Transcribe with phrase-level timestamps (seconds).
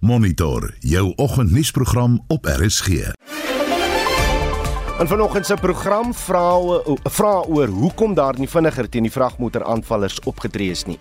[0.00, 2.88] Monitor jou oggendnuusprogram op RSG.
[4.98, 6.52] En vanoggend se program vra
[7.02, 11.00] vra oor hoekom daar nie vinniger teen die vragmoteraanvallers opgetree is nie.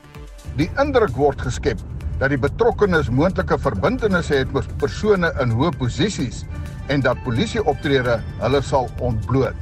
[0.57, 1.77] Die indruk word geskep
[2.17, 6.41] dat die betrokkenes moontlike verbintenisse het met persone in hoë posisies
[6.89, 9.53] en dat polisie optrede hulle sal ontbloot.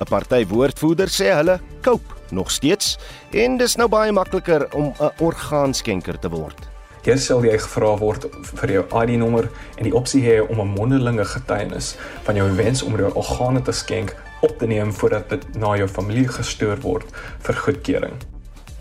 [0.00, 2.98] 'n Party woordvoerder sê hulle koop nog steeds
[3.30, 6.75] en dis nou baie makliker om 'n orgaanskenker te word.
[7.06, 8.24] Hier sal jy gevra word
[8.58, 9.46] vir jou ID-nommer
[9.76, 11.94] en die opsie hê om 'n mondelinge getuienis
[12.26, 15.86] van jou wens om jou organe te skenk op te neem voordat dit na jou
[15.86, 17.06] familie gestuur word
[17.38, 18.14] vir goedkeuring.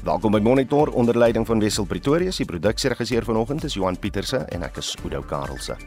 [0.03, 2.38] Welkom by Monitor onder leiding van Wessel Pretorius.
[2.38, 5.77] Die produksieregisseur vanoggend is Johan Pieterse en ek is Udo Karlse.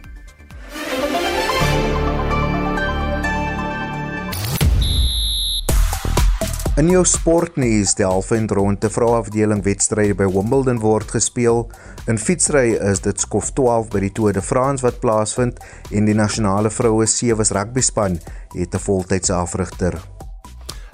[6.78, 11.64] In jou sportnuus, die halfeindronde vrouafdeling wedstryde by Wimbledon word gespeel.
[12.06, 15.59] In fietsry is dit skof 12 by die Tour de France wat plaasvind
[15.91, 18.20] en die nasionale vroue sewe rugby span
[18.55, 19.98] het 'n voltydse afrigter.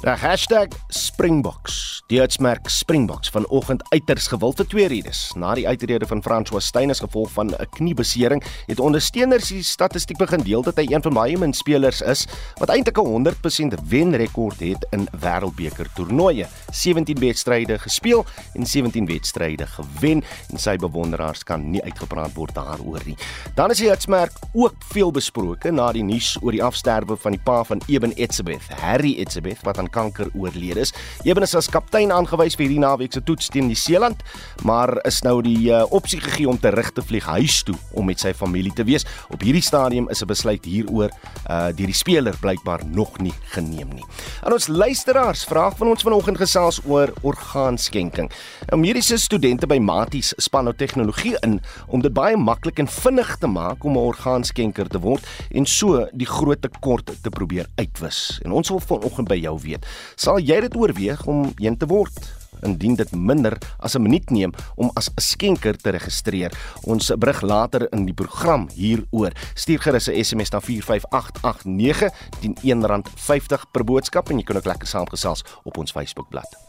[0.05, 2.03] Die #Springboks.
[2.07, 5.33] Die uitsmerk Springboks vanoggend uiters gewild vir twee redes.
[5.41, 10.19] Na die uitrede van François Steyn as gevolg van 'n kniebesering, het ondersteuners die statistiek
[10.19, 12.27] begin deel dat hy een van baie min spelers is
[12.59, 16.47] wat eintlik 'n 100% wenrekord het in wêreldbeker toernooie.
[16.71, 23.01] 17 wedstryde gespeel en 17 wedstryde gewen en sy bewonderaars kan nie uitgepraat word daaroor
[23.05, 23.17] nie.
[23.55, 27.41] Dan is die uitsmerk ook veel besproke na die nuus oor die afsterwe van die
[27.45, 30.93] pa van Eben Etzebeth, Harry Etzebeth wat aan kanker oorlede is.
[31.25, 34.23] Eben is as kaptein aangewys vir hierdie naweek se toets teen die Seeland,
[34.67, 38.21] maar is nou die uh, opsie gegee om terug te vlieg huis toe om met
[38.21, 39.07] sy familie te wees.
[39.35, 41.11] Op hierdie stadium is 'n besluit hieroor
[41.51, 44.05] uh deur die speler blykbaar nog nie geneem nie.
[44.45, 48.31] En ons luisteraars vra van ons vanoggend gesels oor orgaanskenking.
[48.71, 53.37] Nou mediese studente by Maties span nou tegnologie in om dit baie maklik en vinnig
[53.41, 58.41] te maak om 'n orgaanskenker te word en so die groot tekort te probeer uitwis.
[58.45, 59.84] En ons wil vanoggend by jou weet,
[60.17, 62.45] Sal jy dit oorweeg om een te word?
[62.65, 66.53] indien dit minder as 'n minuut neem om as 'n skenker te registreer.
[66.83, 69.33] Ons berig later in die program hieroor.
[69.55, 74.87] Stuur gerus 'n SMS na 45889 teen R1.50 per boodskap en jy kan ook lekker
[74.87, 76.64] saamgesels op ons Facebookblad.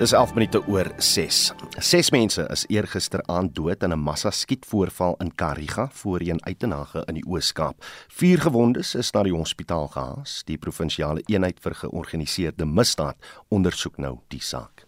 [0.00, 1.38] Dis 11 minute oor 6.
[1.84, 7.14] Ses mense is eergister aand dood in 'n massa skietvoorval in Kariga, voorheen Uitenhage in
[7.14, 7.84] die Oos-Kaap.
[8.08, 10.42] Vier gewondes is na die hospitaal gehaas.
[10.46, 13.16] Die provinsiale eenheid vir georganiseerde misdaad
[13.50, 14.86] ondersoek nou die saak.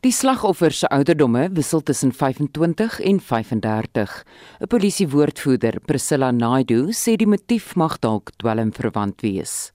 [0.00, 4.24] Die slagoffers se ouderdomme wissel tussen 25 en 35.
[4.60, 9.73] 'n Polisiewoordvoerder, Priscilla Naidu, sê die motief mag dalk dwelmverwant wees.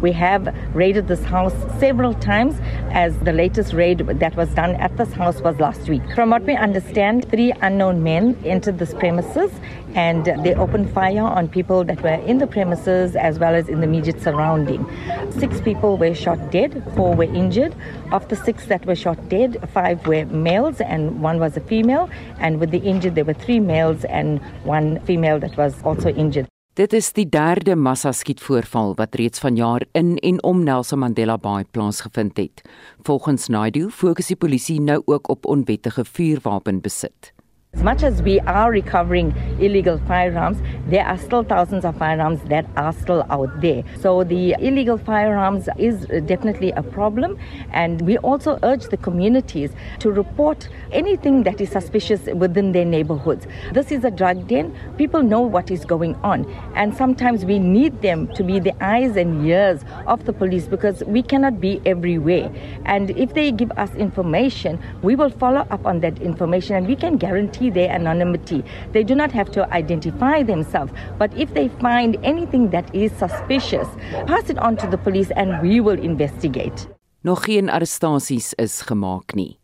[0.00, 2.54] We have raided this house several times,
[2.90, 6.02] as the latest raid that was done at this house was last week.
[6.14, 9.50] From what we understand, three unknown men entered this premises
[9.94, 13.80] and they opened fire on people that were in the premises as well as in
[13.80, 14.86] the immediate surrounding.
[15.30, 17.74] Six people were shot dead, four were injured.
[18.12, 22.10] Of the six that were shot dead, five were males and one was a female.
[22.38, 26.46] And with the injured, there were three males and one female that was also injured.
[26.76, 32.36] Dit is die derde massaskietvoorval wat reeds vanjaar in en om Nelson Mandela Bay plaasgevind
[32.36, 32.60] het.
[33.02, 37.32] Volgens Naidu fokus die polisie nou ook op onwettige vuurwapenbesit.
[37.76, 40.56] As much as we are recovering illegal firearms,
[40.86, 43.84] there are still thousands of firearms that are still out there.
[44.00, 47.38] So the illegal firearms is definitely a problem.
[47.72, 53.46] And we also urge the communities to report anything that is suspicious within their neighborhoods.
[53.74, 54.74] This is a drug den.
[54.96, 56.50] People know what is going on.
[56.76, 61.04] And sometimes we need them to be the eyes and ears of the police because
[61.04, 62.50] we cannot be everywhere.
[62.86, 66.96] And if they give us information, we will follow up on that information and we
[66.96, 68.64] can guarantee guarantee their anonymity.
[68.92, 70.92] They do not have to identify themselves.
[71.18, 73.88] But if they find anything that is suspicious,
[74.26, 76.88] pass it on to the police and we will investigate.
[77.22, 79.58] Nog geen arrestasies is gemaak nie.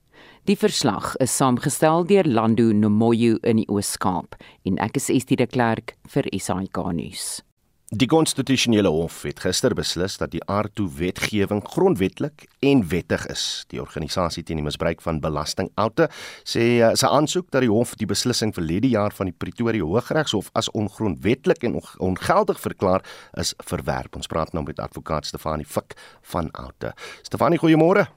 [0.45, 4.35] Die verslag is saamgestel deur Lando Nomoyo in die Oos-Kaap
[4.67, 7.43] en ek is Estie de Klerk vir SAK nuus.
[7.93, 13.43] Die konstitusionele hof het gister beslis dat die aardtoe wetgewing grondwetlik en wettig is.
[13.69, 16.07] Die organisasie teen die misbruik van belastingoute
[16.41, 20.49] sê uh, sy aansoek dat die hof die beslissing verlede jaar van die Pretoria Hooggeregshof
[20.57, 23.05] as ongrondwetlik en ongeldig verklaar
[23.37, 24.17] is verwerp.
[24.17, 25.93] Ons praat nou met advokaat Stefanie Fik
[26.33, 26.97] van Oute.
[27.29, 28.09] Stefanie, goeiemôre.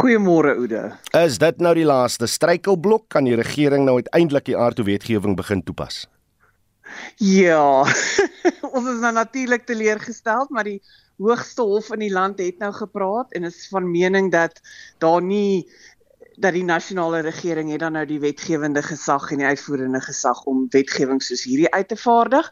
[0.00, 0.86] Goeiemôre Oude.
[1.12, 5.60] Is dit nou die laaste struikelblok kan die regering nou uiteindelik die aardtoe wetgewing begin
[5.60, 6.06] toepas?
[7.16, 7.82] Ja.
[8.76, 10.82] ons is nou natuurlik teleurgestel, maar die
[11.16, 14.60] hoogste hof in die land het nou gepraat en is van mening dat
[14.98, 15.66] daar nie
[16.36, 20.66] dat die nasionale regering het dan nou die wetgewende gesag en die uitvoerende gesag om
[20.70, 22.50] wetgewing soos hierdie uit te vaardig.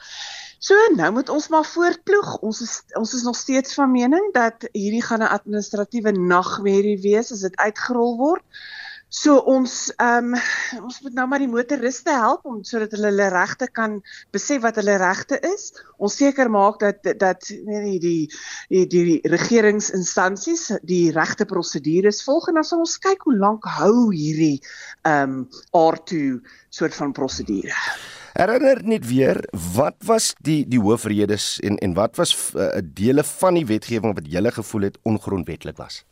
[0.64, 2.38] So nou moet ons maar voortploeg.
[2.40, 7.32] Ons is ons is nog steeds van mening dat hierdie gaan 'n administratiewe nagmerrie wees
[7.32, 8.44] as dit uitgerol word.
[9.14, 10.40] So ons ehm um,
[10.82, 14.00] ons moet nou maar die motoriste help om sodat hulle hulle regte kan
[14.34, 15.68] besef wat hulle regte is.
[16.02, 18.24] Ons seker maak dat dat nee die die
[18.72, 24.58] die, die regeringsinstansies die regte prosedures volg en dan ons kyk hoe lank hou hierdie
[25.06, 25.46] ehm um,
[25.78, 26.40] R2
[26.74, 27.76] soort van prosedure.
[28.34, 29.38] Herinner net weer,
[29.76, 34.26] wat was die die hoofredes en en wat was uh, dele van die wetgewing wat
[34.26, 36.02] julle gevoel het ongrondwettig was?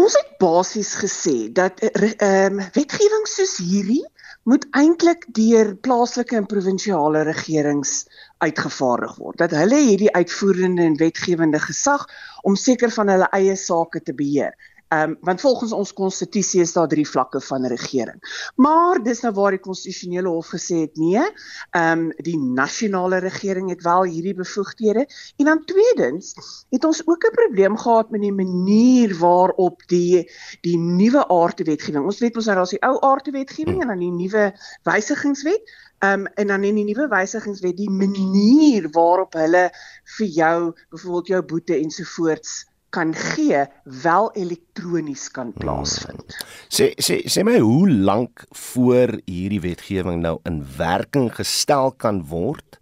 [0.00, 4.04] Ons het basies gesê dat eh, ehm uh, wetgewing soos hierdie
[4.48, 7.92] moet eintlik deur plaaslike en provinsiale regerings
[8.40, 9.36] uitgevaardig word.
[9.42, 12.06] Dat hulle hierdie uitvoerende en wetgewende gesag
[12.48, 14.56] om seker van hulle eie sake te beheer.
[14.90, 18.48] Ehm um, want volgens ons konstitusie is daar drie vlakke van regering.
[18.56, 21.22] Maar dis nou waar die konstitusionele hof gesê het nee,
[21.70, 25.04] ehm um, die nasionale regering het wel hierdie bevoegdhede.
[25.36, 26.34] En dan tweedens
[26.74, 30.26] het ons ook 'n probleem gehad met die manier waarop die
[30.60, 32.04] die nuwe aardwetgewing.
[32.04, 34.52] Ons weet ons nou daar's die ou aardwetgewing en dan die nuwe
[34.82, 35.62] wysigingswet.
[36.04, 39.70] Um, en dan in die nuwe wysigingswet die manier waarop hulle
[40.16, 43.64] vir jou byvoorbeeld jou boete ensovoorts kan gee
[44.02, 46.36] wel elektronies kan plaasvind.
[46.68, 48.44] Sê sê sê my hoe lank
[48.74, 52.80] voor hierdie wetgewing nou in werking gestel kan word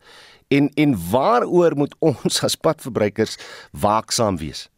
[0.49, 3.39] en en waaroor moet ons as padverbruikers
[3.73, 4.69] waaksaam wees?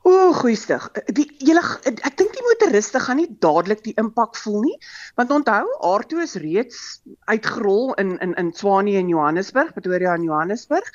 [0.00, 0.86] O, goeiestig.
[1.12, 4.76] Die julle ek dink die motoriste gaan nie dadelik die impak voel nie,
[5.20, 6.78] want onthou, R2 is reeds
[7.28, 10.88] uitgerol in in in Tshwane en Johannesburg, Pretoria en Johannesburg.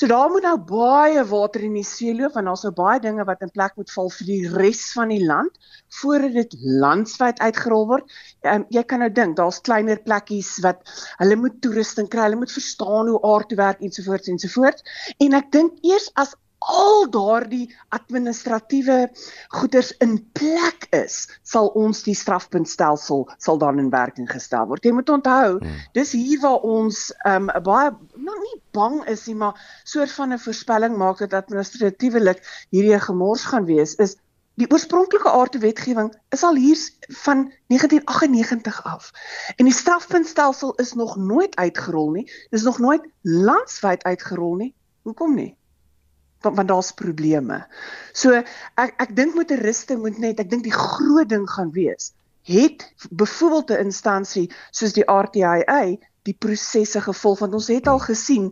[0.00, 3.24] So daar moet nou baie water in die see loop want daar's nou baie dinge
[3.28, 5.58] wat in plek moet val vir die res van die land
[5.98, 8.14] voordat dit landwyd uitgerol word.
[8.48, 10.80] Um, jy kan nou dink, daar's kleiner plekkies wat
[11.20, 14.86] hulle moet toerusting kry, hulle moet verstaan hoe aard werk ensovoorts ensovoorts.
[15.20, 19.08] En ek dink eers as al daardie administratiewe
[19.48, 24.84] goeders in plek is, sal ons die strafpuntstelsel sal dan in werking gestel word.
[24.84, 25.84] Jy moet onthou, hmm.
[25.96, 30.38] dis hier waar ons um, baie nou nie bang is nie, maar soort van 'n
[30.38, 34.16] voorspelling maak dat administratiewelik hierdie 'n gemors gaan wees is
[34.60, 36.76] Die oorspronklike aardse wetgewing is al hier
[37.22, 39.12] van 1998 af.
[39.56, 42.26] En die strafpuntstelsel is nog nooit uitgerol nie.
[42.50, 44.74] Dis nog nooit landwyd uitgerol nie.
[45.02, 45.56] Hoekom nie?
[46.42, 47.66] Want, daar's probleme.
[48.12, 48.42] So
[48.80, 52.12] ek ek dink motoriste moet net ek dink die groot ding gaan wees
[52.50, 55.98] het byvoorbeeld 'n instansie soos die RTIA
[56.28, 58.50] die prosesse gevolg want ons het al gesien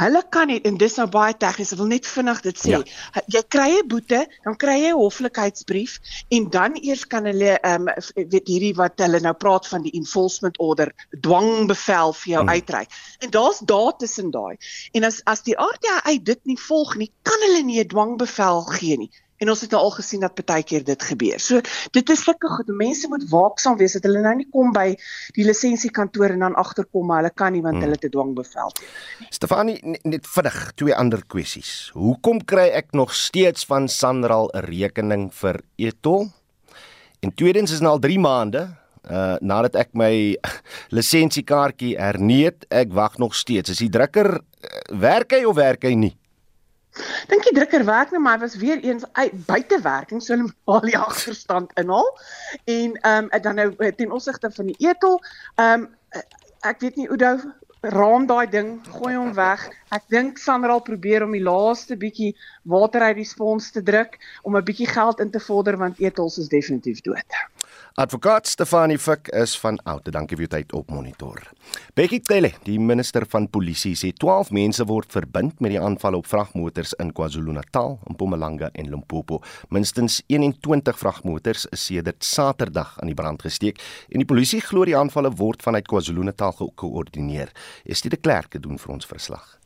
[0.00, 2.72] hulle kan nie en dis nou baie tegnies ek wil net vinnig dit sê.
[2.72, 3.22] Ja.
[3.34, 5.98] jy kry 'n boete dan kry jy 'n hoflikheidsbrief
[6.30, 9.94] en dan eers kan hulle ehm um, weet hierdie wat hulle nou praat van die
[10.00, 12.54] enforcement order dwangbevel vir jou hmm.
[12.56, 12.88] uitreik.
[13.20, 14.56] En daar's daar tussen daai.
[14.92, 18.96] En as as die RTI dit nie volg nie kan hulle nie 'n dwangbevel gee
[18.96, 19.10] nie
[19.42, 21.40] en ons het nou al gesien dat baie keer dit gebeur.
[21.42, 21.60] So
[21.96, 22.70] dit is sulke goed.
[22.78, 24.92] Mense moet waaksaam wees dat hulle nou nie kom by
[25.36, 27.86] die lisensiekantoor en dan agterkom maar hulle kan nie want hmm.
[27.86, 28.74] hulle het 'n dwangbevel.
[29.30, 31.90] Stefanie net vinnig twee ander kwessies.
[31.94, 36.30] Hoekom kry ek nog steeds van Sanral 'n rekening vir etol?
[37.20, 38.68] En tweedens is nou al 3 maande
[39.10, 40.38] uh nadat ek my
[40.96, 43.70] lisensiekaartjie herneet, ek wag nog steeds.
[43.70, 46.16] Is die drukker uh, werk hy of werk hy nie?
[47.28, 49.04] Dink die drukker werk nou maar was weer eens
[49.46, 52.10] buite werking so hulle al die agterstand inhaal
[52.64, 55.20] en ehm um, dan nou eh, ten opsigte van die etel
[55.54, 55.90] ehm um,
[56.60, 57.36] ek weet nie nou
[57.82, 59.64] raam daai ding gooi hom weg.
[59.90, 62.30] Ek dink Sandra al probeer om die laaste bietjie
[62.62, 66.38] water uit die spons te druk om 'n bietjie geld in te vorder want etels
[66.38, 67.26] is definitief dood
[67.94, 70.10] Advokaat Stefanie Fik is van Oute.
[70.10, 71.42] Dankie vir u tyd op Monitor.
[71.92, 76.30] Bekkie Cele, die minister van Polisie, sê 12 mense word verbind met die aanval op
[76.30, 79.42] vragmotors in KwaZulu-Natal, Mpumalanga en Limpopo.
[79.68, 84.96] Minstens 21 vragmotors is sedert Saterdag aan die brand gesteek en die polisie glo die
[84.96, 87.52] aanvalle word vanuit KwaZulu-Natal gekoördineer.
[87.84, 89.58] Estie de Klerk doen vir ons verslag.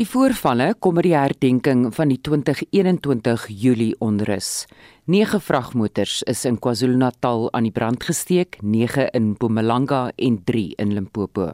[0.00, 4.64] Die voorvalle kom by die herdenking van die 2021 Julie onrus.
[5.04, 10.94] 9 vragmotors is in KwaZulu-Natal aan die brand gesteek, 9 in Mpumalanga en 3 in
[10.96, 11.50] Limpopo.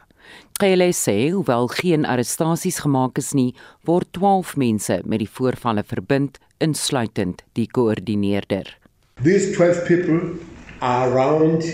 [0.63, 3.57] Kyle sê hoewel geen arrestasies gemaak is nie,
[3.91, 8.71] word 12 mense met die voorvalle verbind, insluitend die koördineerder.
[9.19, 10.39] These 12 people
[10.79, 11.67] are around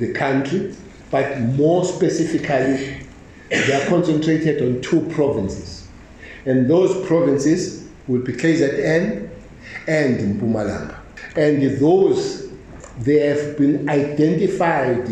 [0.00, 0.72] the country,
[1.12, 3.04] but more specifically
[3.50, 5.81] they are concentrated on two provinces.
[6.44, 9.30] And those provinces will be KZN
[9.86, 10.96] and Mpumalanga.
[11.36, 12.50] And those
[13.00, 15.08] they have been identified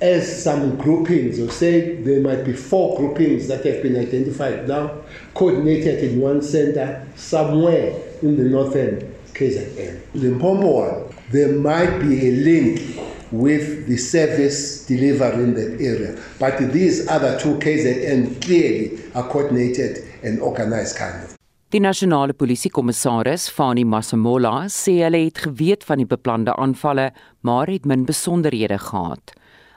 [0.00, 5.02] as some groupings, or say there might be four groupings that have been identified now,
[5.34, 10.00] coordinated in one center somewhere in the northern KZN.
[10.14, 16.20] Limpopo one, there might be a link with the service delivered in that area.
[16.38, 21.36] But these other two KZN clearly are coordinated and organized kind of.
[21.72, 27.06] Die nasionale polisiekommissaris, Fani Masemola, sê hulle het geweet van die beplande aanvalle,
[27.40, 29.32] maar het min besonderhede gehad.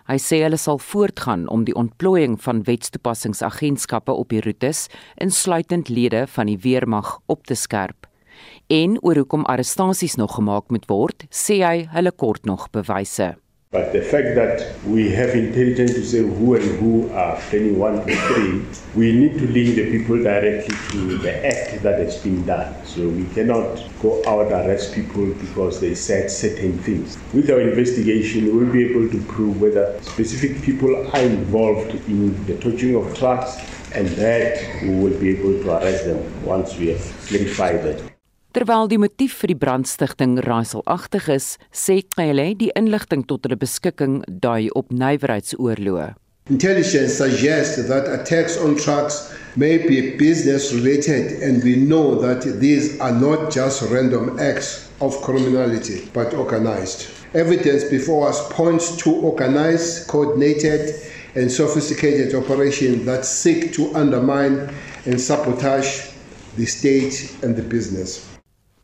[0.10, 4.90] Hy sê hulle sal voortgaan om die ontplooiing van wetstoepassingsagentskappe op die roetes,
[5.24, 8.10] insluitend lede van die weermag, op te skerp.
[8.68, 13.38] En oor hoekom arrestasies nog gemaak moet word, sê hy hulle kort nog bewyse.
[13.76, 18.08] But the fact that we have intelligence to say who and who are planning one,
[18.08, 18.64] two, three,
[18.96, 22.74] we need to link the people directly to the act that has been done.
[22.86, 27.18] So we cannot go out and arrest people because they said certain things.
[27.34, 32.58] With our investigation, we'll be able to prove whether specific people are involved in the
[32.60, 33.58] touching of trucks
[33.94, 38.15] and that we will be able to arrest them once we have clarified that.
[38.56, 41.46] Terwyl die motief vir die brandstigting raaiselagtig is,
[41.76, 46.06] sê Cele die inligting tot hulle beskikking dui op nywerheidsoorloë.
[46.48, 49.18] Intelligence suggests that attacks on trucks
[49.60, 55.20] may be business related and we know that these are not just random acts of
[55.26, 57.10] criminality but organized.
[57.34, 60.96] Evidence before us points to organized, coordinated
[61.36, 64.72] and sophisticated operations that seek to undermine
[65.04, 66.08] and sabotage
[66.56, 68.25] the state and the business.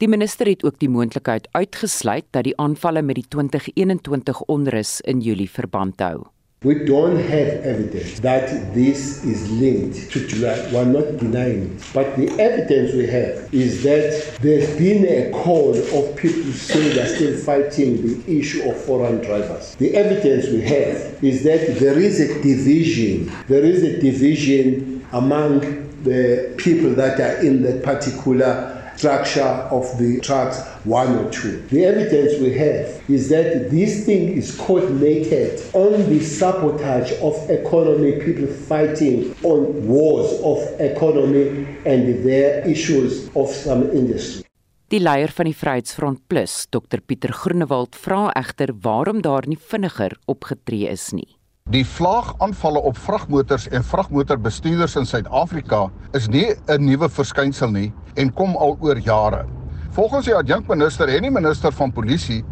[0.02, 5.20] Die minister het ook die moontlikheid uitgesluit dat die aanvalle met die 2021 onrus in
[5.22, 6.24] Julie verband hou.
[6.66, 10.58] We don't have evidence that this is linked to July.
[10.72, 11.86] We're not denying it.
[11.94, 17.06] But the evidence we have is that there's been a call of people saying they're
[17.06, 19.76] still fighting the issue of foreign drivers.
[19.76, 23.30] The evidence we have is that there is a division.
[23.48, 25.62] There is a division among
[26.04, 31.54] the people that are in that particular structure of the tracks one or two.
[31.74, 38.12] The evidence we have is that this thing is coordinated on the sabotage of economy,
[38.22, 44.46] people fighting on wars of economy and their issues of some industry.
[44.92, 50.18] Die leier van die Vryheidsfront Plus, Dr Pieter Groenewald, vra egter waarom daar nie vinniger
[50.28, 51.41] opgetree is nie.
[51.70, 58.34] Die vlaagaanvalle op vragmotors en vragmotorbestuurders in Suid-Afrika is nie 'n nuwe verskynsel nie en
[58.34, 59.46] kom al oor jare.
[59.92, 62.44] Volgens die adjunkminister en die minister van polisie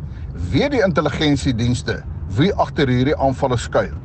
[0.52, 2.04] weet die intelligensiedienste
[2.38, 3.96] wie agter hierdie aanvalle skuil.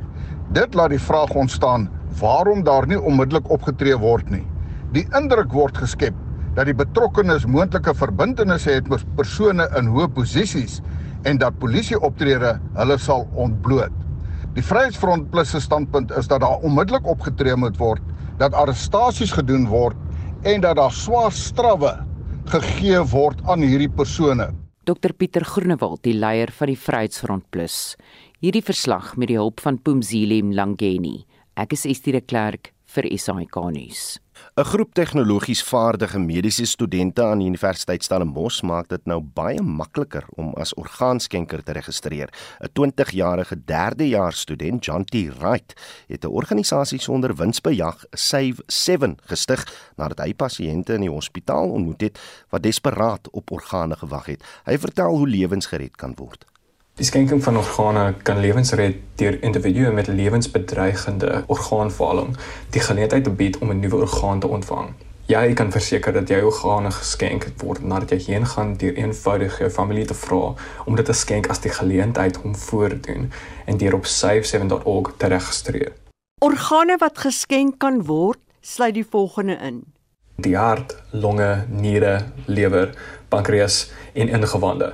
[0.51, 4.47] Dit laat die vraag ontstaan waarom daar nie onmiddellik opgetree word nie.
[4.91, 6.15] Die indruk word geskep
[6.55, 10.81] dat die betrokkenes moontlike verbintenisse het met persone in hoë posisies
[11.23, 14.04] en dat polisieoptrede hulle sal ontbloot.
[14.55, 18.03] Die Vryheidsfront Plus se standpunt is dat daar onmiddellik opgetree moet word,
[18.39, 19.99] dat arrestasies gedoen word
[20.47, 21.91] en dat daar swaar strawwe
[22.53, 24.47] gegee word aan hierdie persone.
[24.87, 27.97] Dr Pieter Groenewald, die leier van die Vryheidsfront Plus.
[28.39, 31.25] Hierdie verslag met die hulp van Pumzile Mlangeni.
[31.59, 34.21] Ek is Estie de Klerk vir SAK nuus.
[34.53, 40.23] 'n Groep tegnologies vaardige mediese studente aan die Universiteit Stellenbosch maak dit nou baie makliker
[40.35, 42.29] om as orgaanskenker te registreer.
[42.61, 45.13] 'n 20-jarige derdejaars student, John T.
[45.37, 45.73] Wright,
[46.07, 49.65] het 'n organisasie sonder winsbejag, Save 7, gestig
[49.97, 54.43] nadat hy pasiënte in die hospitaal ontmoet het wat desperaat op organe gewag het.
[54.65, 56.45] Hy vertel hoe lewens gered kan word.
[56.95, 62.37] Die skenking van organe kan lewens red deur individue met lewensbedreigende orgaanfaling
[62.71, 64.93] die geleentheid te bied om 'n nuwe orgaan te ontvang.
[65.25, 69.69] Jy kan verseker dat jou organe geskenk word nadat jy heen gaan deur eenvoudig jou
[69.69, 70.53] familie te vra
[70.85, 73.31] om dit te skenk as die geleentheid hom voordoen
[73.65, 75.91] en deur op save7.org te registreer.
[76.39, 79.83] Organe wat geskenk kan word, sluit die volgende in:
[80.35, 82.95] die hart, longe, niere, lewer,
[83.27, 84.93] pankreas en ingewande.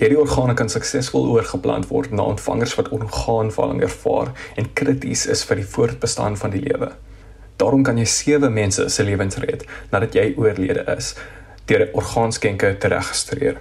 [0.00, 5.60] Hierdie organe kan suksesvol oorgeplant word na ontvangers wat orgaanvaling ervaar en krities is vir
[5.60, 6.94] die voortbestaan van die lewe.
[7.60, 11.10] Daarom kan jy sewe mense se lewens red nadat jy oorlede is
[11.68, 13.60] deur 'n orgaanskenke te registreer.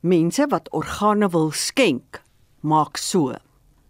[0.00, 2.20] Mense wat organe wil skenk,
[2.60, 3.32] maak so.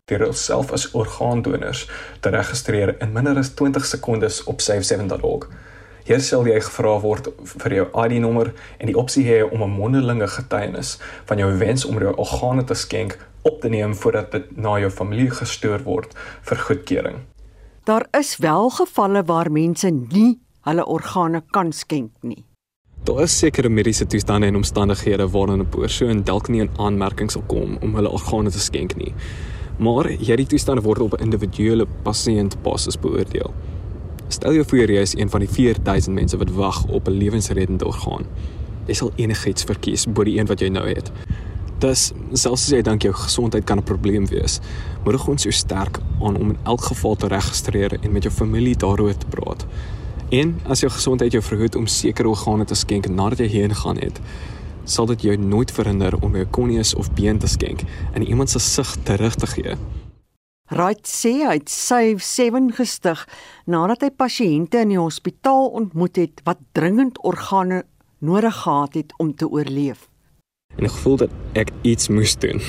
[0.07, 1.89] Deur self as orgaandonors
[2.21, 5.49] te registreer in minder as 20 sekondes op save7.org.
[6.05, 7.29] Hier sal jy gevra word
[7.63, 11.99] vir jou ID-nommer en die opsie hê om 'n mondelinge getuienis van jou wens om
[11.99, 16.57] jou organe te skenk op te neem voordat dit na jou familie gestuur word vir
[16.57, 17.17] goedkeuring.
[17.85, 22.45] Daar is wel gevalle waar mense nie hulle organe kan skenk nie.
[23.05, 27.43] Daar is sekere mediese toestande en omstandighede waarin 'n persoon dalk nie in aanmerking sal
[27.47, 29.15] kom om hulle organe te skenk nie.
[29.79, 33.55] Maar hierdie toestande word op 'n individuele pasiëntbasis beoordeel.
[34.33, 37.85] Stel jou voor jy is een van die 4000 mense wat wag op 'n lewensreddende
[37.85, 38.25] orgaan.
[38.87, 41.13] Jy sal enigiets verkies bo die een wat jy nou het.
[41.79, 44.61] Dis selfs as jy dink jou gesondheid kan 'n probleem wees,
[45.05, 48.77] moedig ons jou sterk aan om in elk geval te registreer en met jou familie
[48.77, 49.67] daaroor te praat.
[50.29, 53.99] En as jou gesondheid jou verhoed om sekere organe te skenk nadat jy heen gaan
[53.99, 54.21] het,
[54.85, 57.81] sal dit jou nooit verhinder om jou konies of been te skenk
[58.13, 59.77] en iemand se sig terug te gee.
[60.73, 63.27] Right sê hy het Save 7 gestig
[63.69, 67.83] nadat hy pasiënte in die hospitaal ontmoet het wat dringend organe
[68.25, 70.07] nodig gehad het om te oorleef.
[70.79, 72.65] En ek gevoel dat ek iets moes doen.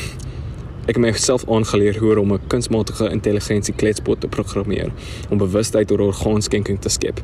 [0.84, 4.92] Ek het myself aangeleer hoe om 'n kunsmatige intelligensie kletsbot te programmeer
[5.30, 7.24] om bewustheid oor orgaanskenking te skep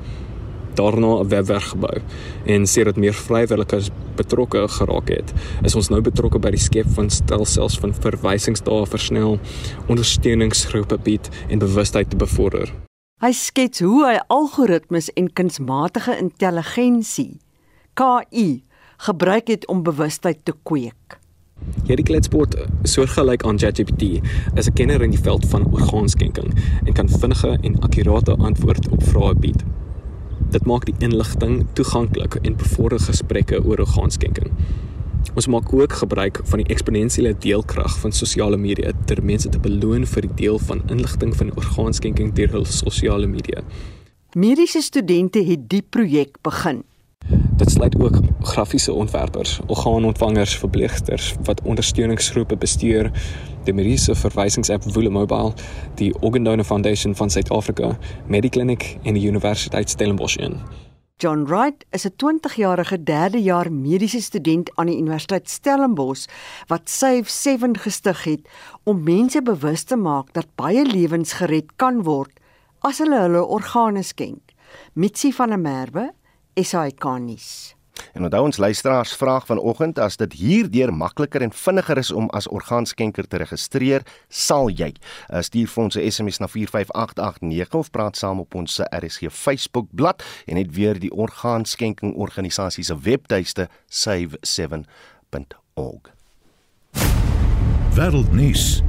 [0.80, 1.98] daarna 'n webwerf gebou
[2.46, 5.34] en sê dat meer vrywilligers betrokke geraak het.
[5.64, 9.40] Is ons nou betrokke by die skep van stelsels van verwysingsdae versnel,
[9.88, 12.74] ondersteuningsgroepe bied en bewustheid te bevorder.
[13.20, 17.40] Hy skets hoe hy algoritmes en kunsmatige intelligensie
[17.94, 18.64] KI
[18.98, 21.20] gebruik het om bewustheid te kweek.
[21.88, 22.56] Hierdie kletsbot,
[22.88, 24.24] soortgelyk aan ChatGPT,
[24.56, 26.54] is 'n kenner in die veld van orgaanskenking
[26.86, 29.64] en kan vinnige en akkurate antwoorde op vrae bied.
[30.50, 34.50] Dit maak die inligting toeganklik en bevorder gesprekke oor orgaanskenking.
[35.38, 40.08] Ons maak ook gebruik van die eksponensiële deelkrag van sosiale media ter mense te beloon
[40.10, 43.62] vir die deel van inligting van orgaanskenking deur hul sosiale media.
[44.34, 46.82] Mediese studente het die projek begin.
[47.60, 53.12] Dit sluit ook grafiese ontwerpers, orgaanontvangers, verpleegsters wat ondersteuningsgroepe bestuur,
[53.70, 55.54] die mediese verwysingsapp Woole Mobile,
[56.00, 57.96] die Organ Donor Foundation van Suid-Afrika,
[58.28, 60.60] Mediclinic en die Universiteit Stellenbosch in.
[61.20, 66.28] John Wright is 'n 20-jarige derde jaar mediese student aan die Universiteit Stellenbosch
[66.68, 68.48] wat Save 7 gestig het
[68.84, 72.32] om mense bewus te maak dat baie lewens gered kan word
[72.80, 74.42] as hulle hulle organe skenk.
[74.94, 76.12] Mitsi van der Merwe
[76.56, 77.79] SAK nuus.
[78.14, 82.48] En onthou ons luisteraars vraag vanoggend as dit hierdeur makliker en vinniger is om as
[82.48, 88.18] orgaanskenker te registreer, sal jy uh, stuur vir ons 'n SMS na 45889 of praat
[88.18, 96.02] saam op ons RSG Facebook bladsy en net weer die orgaanskenking organisasie se webtuiste save7.org.
[97.96, 98.82] Wêreldnuus.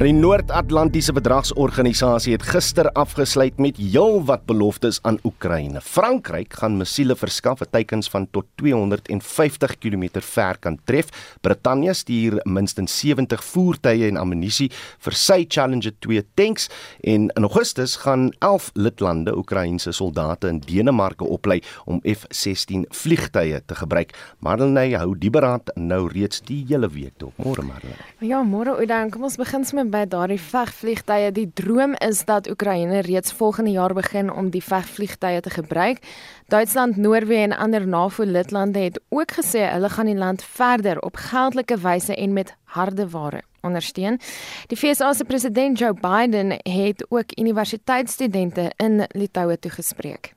[0.00, 5.82] Die Noord-Atlantiese Verdragsorganisasie het gister afgesluit met heelwat beloftes aan Oekraïne.
[5.84, 11.12] Frankryk gaan missiele verskaf wat teikens van tot 250 km ver kan tref.
[11.44, 14.70] Brittanje stuur minstens 70 voertuie en ammunisie
[15.04, 16.70] vir sy Challenger 2 tanks
[17.04, 23.76] en in Augustus gaan 11 lidlande Oekraïense soldate in Denemarke oplei om F-16 vliegtuie te
[23.76, 24.16] gebruik.
[24.40, 27.36] Marlenae hou die beraad nou reeds die hele week dop.
[27.36, 28.10] Môre Marlenae.
[28.24, 31.32] Ja, môre Oudan, kom ons begin sommer by daardie vegvliegtye.
[31.32, 35.98] Die droom is dat Oekraïne reeds volgende jaar begin om die vegvliegtye te gebruik.
[36.46, 41.78] Duitsland, Noorwe en ander NAVO-lidlande het ook gesê hulle gaan die land verder op geldelike
[41.78, 44.20] wyse en met harde ware ondersteun.
[44.66, 50.32] Die FSA se president Joe Biden het ook universiteitsstudente in Litouwe toegespreek.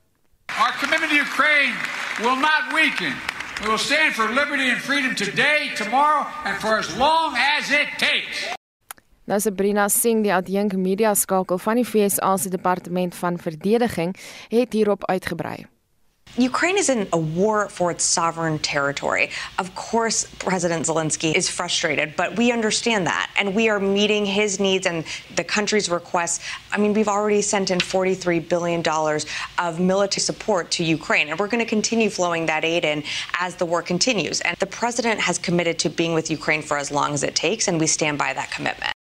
[0.45, 1.75] Our commitment to Ukraine
[2.21, 3.13] will not weaken.
[3.61, 7.87] We will stand for liberty and freedom today, tomorrow and for as long as it
[7.97, 8.55] takes.
[9.25, 14.13] Nou Sabrina Singh, die adjunk media skakel van die FSA se departement van verdediging,
[14.49, 15.65] het hierop uitgebrei.
[16.37, 19.29] Ukraine is in a war for its sovereign territory.
[19.57, 23.31] Of course, President Zelensky is frustrated, but we understand that.
[23.37, 25.05] And we are meeting his needs and
[25.37, 26.45] the country's requests.
[26.73, 28.83] I mean, we've already sent in $43 billion
[29.57, 33.03] of military support to Ukraine, and we're going to continue flowing that aid in
[33.39, 34.41] as the war continues.
[34.41, 37.69] And the president has committed to being with Ukraine for as long as it takes,
[37.69, 38.94] and we stand by that commitment.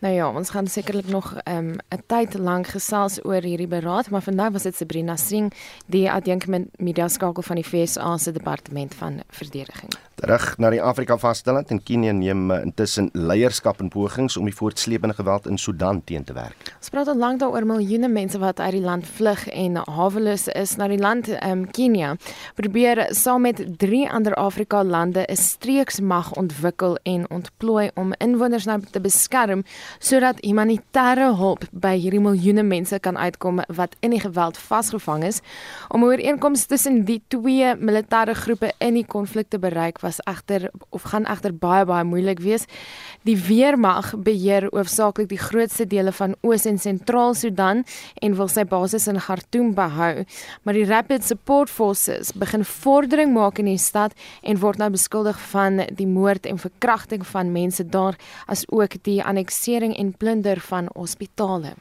[0.00, 4.22] Nou ja, ons gaan sekerlik nog 'n um, tyd lank gesels oor hierdie beraad, maar
[4.22, 5.52] vandag was dit Sabrina Singh,
[5.86, 6.44] die adjunk
[6.76, 9.90] media skakel van die FSA se departement van verdediging.
[10.14, 14.54] Terug na die Afrika vasteland en Kenia neem uh, intussen leierskap in pogings om die
[14.54, 16.74] voortsleepende geweld in Sudan teen te werk.
[16.76, 20.76] Ons praat al lank daaroor miljoene mense wat uit die land vlug en haweloos is
[20.76, 22.16] na die land um, Kenia.
[22.54, 28.80] Probeer saam met drie ander Afrika lande 'n streeksmag ontwikkel en ontplooi om inwoners nou
[28.90, 29.64] te beskerm
[29.98, 35.40] sodat humanitêre hulp by hierdie miljoene mense kan uitkom wat in die geweld vasgevang is.
[35.88, 40.70] Om 'n ooreenkoms tussen die twee militêre groepe in die konflik te bereik was egter
[40.90, 42.64] of gaan egter baie baie moeilik wees.
[43.22, 48.64] Die weermag beheer hoofsaaklik die grootste dele van Oos en Sentraal Sudan en wil sy
[48.64, 50.24] basis in Khartoum behou,
[50.62, 55.38] maar die Rapid Support Forces begin vordering maak in die stad en word nou beskuldig
[55.50, 60.88] van die moord en verkrachting van mense daar as ook die anneksering en plunder van
[60.94, 61.74] hospitale.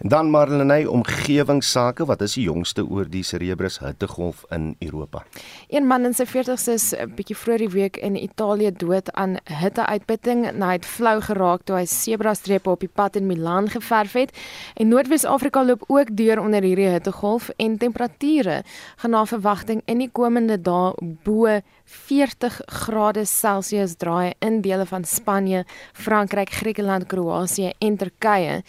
[0.00, 5.24] En dan Marlenae omgewingsake, wat is die jongste oor die Cerebrus hittegolf in Europa?
[5.68, 9.36] Een man in sy 40's is 'n bietjie vroeër die week in Italië dood aan
[9.44, 14.12] hitteuitputting na hy het flou geraak toe hy sebrastrepe op die pad in Milaan geverf
[14.12, 14.32] het.
[14.74, 18.62] En Noordwes-Afrika loop ook deur onder hierdie hittegolf en temperature
[18.96, 25.04] gaan na verwagting in die komende dae bo 40 grade Celsius draai in dele van
[25.04, 28.62] Spanje, Frankryk, Griekeland, Kroasie en Turkye.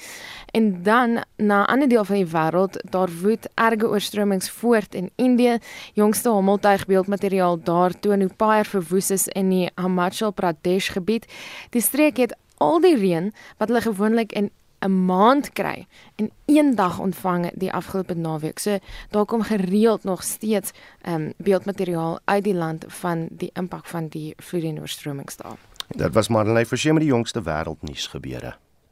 [0.52, 5.12] En dan na 'n ander deel van die wêreld, daar woed erge oorstromings voort in
[5.16, 5.58] Indië.
[5.94, 11.26] Jongste hommeltuig beeldmateriaal daar toon hoe paaier verwoes is in die Himachal Pradesh gebied.
[11.70, 16.76] Die streek het al die reën wat hulle gewoonlik in 'n maand kry in een
[16.76, 18.60] dag ontvang die afgelope naweek.
[18.60, 18.78] So
[19.10, 24.08] daar kom gereeld nog steeds ehm um, beeldmateriaal uit die land van die impak van
[24.08, 25.58] die vloede en oorstromings daar.
[25.88, 28.56] Dit was Marlene Forsie met die jongste wêreldnuus gebeure.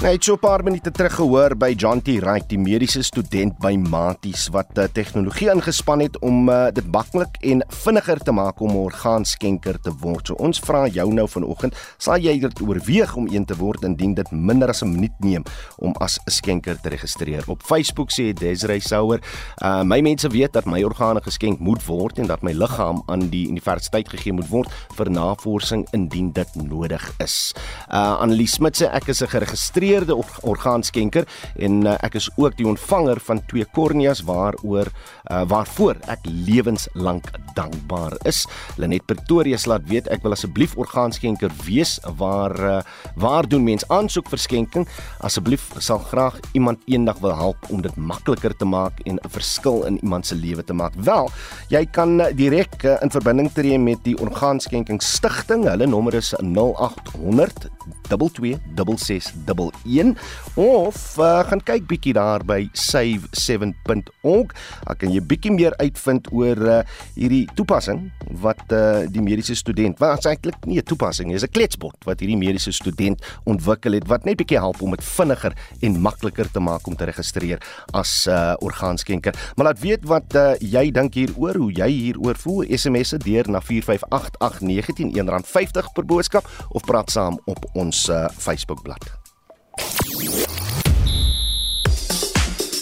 [0.00, 2.08] Net so 'n paar minute terug gehoor by John T.
[2.24, 7.36] Wright, die mediese student by Maties wat uh, tegnologie ingespan het om uh, dit maklik
[7.44, 10.26] en vinniger te maak om 'n orgaanskenker te word.
[10.26, 14.14] So ons vra jou nou vanoggend, sal jy dit oorweeg om een te word indien
[14.14, 15.44] dit minder as 'n minuut neem
[15.76, 17.44] om as 'n skenker te registreer?
[17.46, 19.20] Op Facebook sê Desiree Souwer,
[19.62, 23.28] uh, my mense weet dat my organe geskenk moet word en dat my liggaam aan
[23.28, 27.52] die universiteit gegee moet word vir navorsing indien dit nodig is.
[27.92, 31.26] Uh, Annelies Smit sê ek is 'n geregistreerde geregistreerde orgaanskenker
[31.58, 37.30] en uh, ek is ook die ontvanger van twee korneas waaroor uh, waarvoor ek lewenslank
[37.56, 38.44] dankbaar is.
[38.78, 41.98] Lenet Pretoria laat weet ek wil asseblief orgaanskenker wees.
[42.20, 42.78] Waar uh,
[43.20, 44.86] waar doen mens aansoek vir skenking?
[45.26, 49.84] Asseblief sal graag iemand eendag wil help om dit makliker te maak en 'n verskil
[49.86, 50.94] in iemand se lewe te maak.
[50.94, 51.30] Wel,
[51.68, 55.66] jy kan direk uh, in verbinding tree met die orgaanskenking stigting.
[55.66, 57.68] Hulle nommer is 0800
[58.08, 60.16] 2266 1
[60.54, 64.54] of uh, gaan kyk bietjie daar by save7.org.
[64.84, 66.80] Daar kan jy bietjie meer uitvind oor uh,
[67.14, 68.10] hierdie toepassing
[68.42, 72.38] wat uh, die mediese student, wat eintlik nie 'n toepassing is, 'n kletsbot wat hierdie
[72.38, 76.86] mediese student ontwikkel het wat net bietjie help om dit vinniger en makliker te maak
[76.86, 77.58] om te registreer
[77.92, 79.34] as 'n uh, orgaanskenker.
[79.56, 82.64] Maar laat weet wat uh, jy dink hieroor, hoe jy hieroor voel.
[82.68, 89.08] SMS se deur na 4588919 R50 per boodskap of praat saam op ons uh, Facebookblad.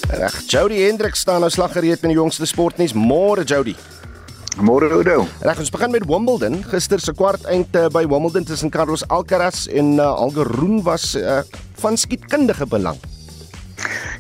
[0.09, 2.97] Reg, Jody Hendrik staan nou slaggereed met die jongste sportnuus.
[2.97, 3.77] Môre Jody.
[4.59, 5.27] Môre Oudo.
[5.45, 6.63] Reg, ons begin met Wimbledon.
[6.73, 11.45] Gister se kwart eind uh, by Wimbledon tussen Carlos Alcaraz en uh, Algaroon was uh,
[11.79, 12.99] van skietkundige belang.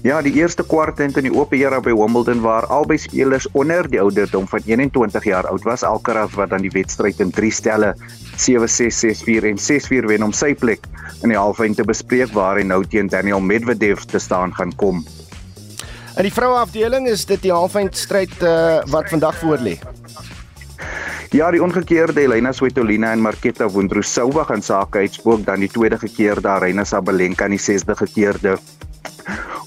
[0.06, 3.98] Ja, die eerste kwart in die oop era by Wimbledon waar albei spelers onder die
[3.98, 5.82] ouderdom van 21 jaar oud was.
[5.82, 7.94] Alcaraz wat dan die wedstryd in 3 stelle
[8.38, 10.86] 7-6, 6-4 en 6-4 wen om sy plek
[11.22, 15.02] in die halfeind te bespreek waar hy nou teen Daniel Medvedev te staan gaan kom.
[16.18, 19.78] In die vroue afdeling is dit die halfeind stryd uh, wat vandag voor lê.
[21.34, 26.48] Ja, die ongekeerde Elena Svitolina en Marketa Vondrousova gaan sake uitspook dan die tweede gekeerde
[26.48, 28.56] Arena Sabalenka en die sesde gekeerde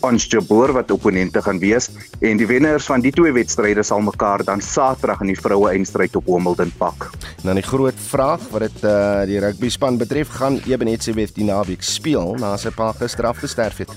[0.02, 1.90] ons Jabeur wat opponente gaan wees
[2.26, 6.16] en die wenners van die twee wedstryde sal mekaar dan Saterdag in die vroue eindstryd
[6.18, 7.10] op Wimbledon pak.
[7.46, 11.86] Nou die groot vraag wat dit uh, die rugby span betref, gaan Ebenezer die naweek
[11.86, 13.94] speel na sy pa gister afgesterf het.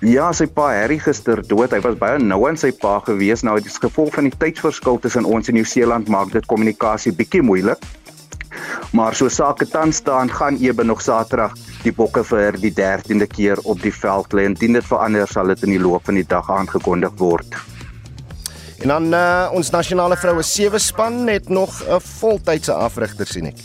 [0.00, 1.74] Ja, sy pa Harry gister dood.
[1.74, 3.44] Hy was baie nou aan sy pa gewees.
[3.44, 7.84] Nou die gevolg van die tydsverskil tussen ons en Nieu-Seeland maak dit kommunikasie bietjie moeilik.
[8.92, 13.60] Maar so sake tans staan, gaan Eben nog Saterdag die bokke vir die 13de keer
[13.62, 16.50] op die veld lê en dit verander sal dit in die loop van die dag
[16.50, 17.56] aangekondig word.
[18.80, 23.60] En dan uh, ons nasionale vroue sewe span het nog 'n voltydse afrigter sien ek.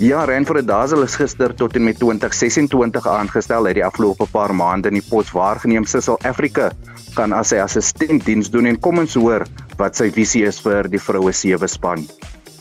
[0.00, 4.88] Ja, Renfrew Dazel is gister tot en met 2026 aangestel uit die afgelope paar maande
[4.88, 6.70] in die pos waargeneem Sissel Afrika
[7.14, 9.44] kan as sy assistent diens doen en kom ons hoor
[9.76, 12.06] wat sy visie is vir die vroue sewe span.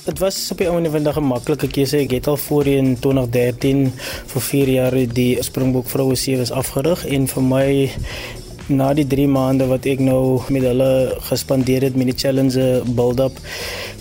[0.10, 1.98] Dit was op die ouene vandag 'n maklike keuse.
[1.98, 3.92] Ek het al voorheen 2013
[4.32, 7.92] vir 4 jaar die Springbok vroue sewe afgerig en vir my
[8.68, 13.38] na die 3 maande wat ek nou met hulle gespandeer het met die challenge build-up,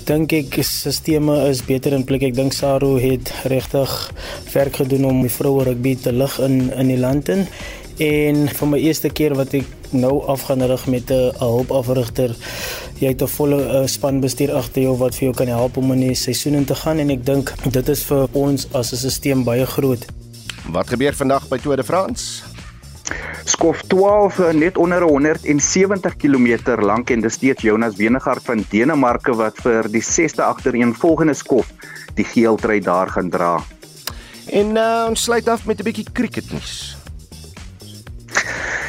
[0.04, 2.22] dink ek sisteme is beter in plek.
[2.22, 4.12] Ek dink Saru het regtig
[4.52, 7.46] werk gedoen om die vroue rugby te lig in in die land in.
[7.98, 12.36] En vir my eerste keer wat ek nou afgaan rig met 'n hulpafrigter,
[13.00, 16.00] jy het 'n volle uh, spanbestuur agter jou wat vir jou kan help om in
[16.00, 19.44] die seisoen in te gaan en ek dink dit is vir ons as 'n stelsel
[19.44, 20.06] baie groot.
[20.72, 22.42] Wat gebeur vandag by Tour de France?
[23.44, 29.32] Skof 12 eh, net onder 170 km lank en dis steeds Jonas Wenegard van Denemarke
[29.32, 31.72] wat vir die 6ste agtereenvolgende skof
[32.14, 33.62] die geel trui daar gaan dra.
[34.50, 36.97] En uh, ons sluit af met 'n bietjie cricketnuus.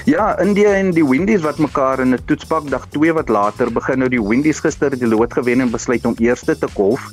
[0.05, 3.99] Ja, India en die Windies wat mekaar in 'n toetspak dag 2 wat later begin
[3.99, 7.11] nou die Windies gister die lood gewen en besluit om eerste te kolf.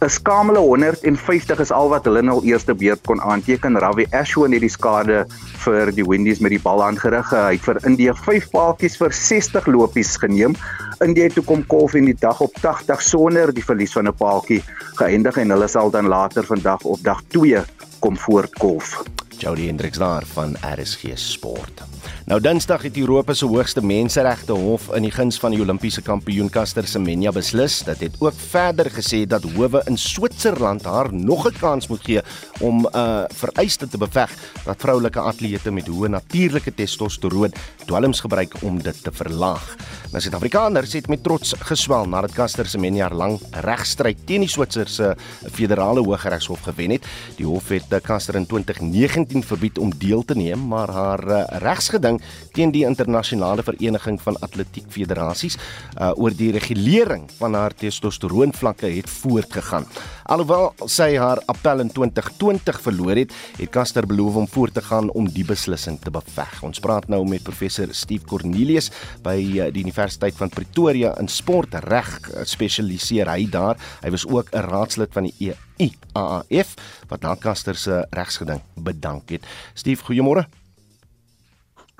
[0.00, 3.78] 'n Skamele 150 is al wat hulle nou eerste beurt kon aanteken.
[3.78, 5.26] Ravi Ashwin het die skade
[5.64, 7.30] vir die Windies met die bal aangerig.
[7.30, 10.56] Hy het vir India 5 paaltjies vir 60 lopies geneem.
[11.00, 14.62] India toe kom kolf in die dag op 80 sonder die verlies van 'n paaltjie
[14.98, 17.62] geëindig en hulle sal dan later vandag op dag 2
[18.00, 19.04] kom voortkolf.
[19.38, 21.95] Jody Hendriks daar van RSG Sport.
[22.26, 26.48] Nou Dinsdag het Europa se hoogste menseregte hof in die guns van die Olimpiese kampioen
[26.50, 27.76] Caster Semenya beslis.
[27.86, 32.22] Dit het ook verder gesê dat howe in Switserland haar nog 'n kans moet gee
[32.60, 34.30] om 'n uh, vereiste te beveg
[34.64, 37.52] dat vroulike atlete met hoë natuurlike testosteroon
[37.86, 39.76] dwelms gebruik om dit te verlaag.
[40.10, 45.16] Nou Suid-Afrikaners het met trots geswel nadat Caster Semenya lang regstryd teen die Switserse
[45.52, 47.06] federale hooggeregshof gewen het.
[47.36, 52.15] Die hof het Caster in 2019 verbied om deel te neem, maar haar uh, regsgeding
[52.56, 59.10] teen die internasionale vereniging van atletiek federasies uh, oor die regulering van haar testosteroonvlakke het
[59.10, 59.86] voortgegaan.
[60.26, 65.10] Alhoewel sy haar appel in 2020 verloor het, het Caster beloof om voort te gaan
[65.14, 66.62] om die beslissing te beveg.
[66.66, 68.90] Ons praat nou met professor Steve Cornelius
[69.22, 73.78] by uh, die Universiteit van Pretoria in sportreg spesialiseer hy daar.
[74.02, 76.74] Hy was ook 'n raadslid van die EIAAF
[77.08, 79.44] wat na Caster se regsgeding bedank het.
[79.74, 80.65] Steve, goeiemôre.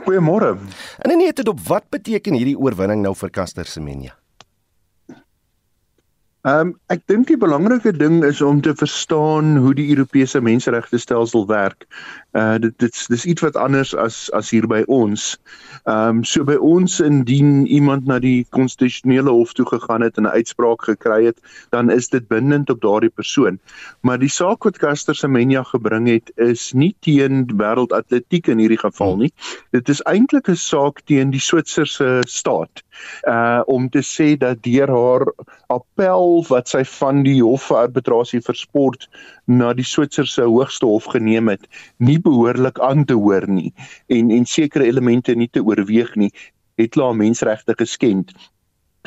[0.04, 0.56] Goeiemôre.
[0.98, 4.16] En in net op wat beteken hierdie oorwinning nou vir Caster Semenya?
[6.46, 11.00] Ehm um, ek dink die belangrike ding is om te verstaan hoe die Europese menseregte
[11.02, 11.88] stelsel werk.
[12.38, 15.24] Uh dit dit's dis iets wat anders as as hier by ons.
[15.86, 20.26] Ehm um, so by ons indien iemand na die konstitusionele hof toe gegaan het en
[20.26, 21.38] 'n uitspraak gekry het,
[21.70, 23.60] dan is dit bindend op daardie persoon.
[24.00, 29.16] Maar die saak wat Caster Semenya gebring het is nie teen wêreldatletiek in hierdie geval
[29.16, 29.32] nie.
[29.70, 32.82] Dit is eintlik 'n saak teen die Switserse staat.
[33.28, 35.32] Uh om te sê dat deur haar
[35.68, 39.08] appel wat sy van die hof vir arbitrasie vir sport
[39.46, 41.66] na die Switserse hoogste hof geneem het,
[41.98, 43.72] nie behoorlik aan te hoor nie
[44.08, 46.32] en en sekere elemente nie te oorweeg nie,
[46.76, 48.32] het klaar menseregte geskend.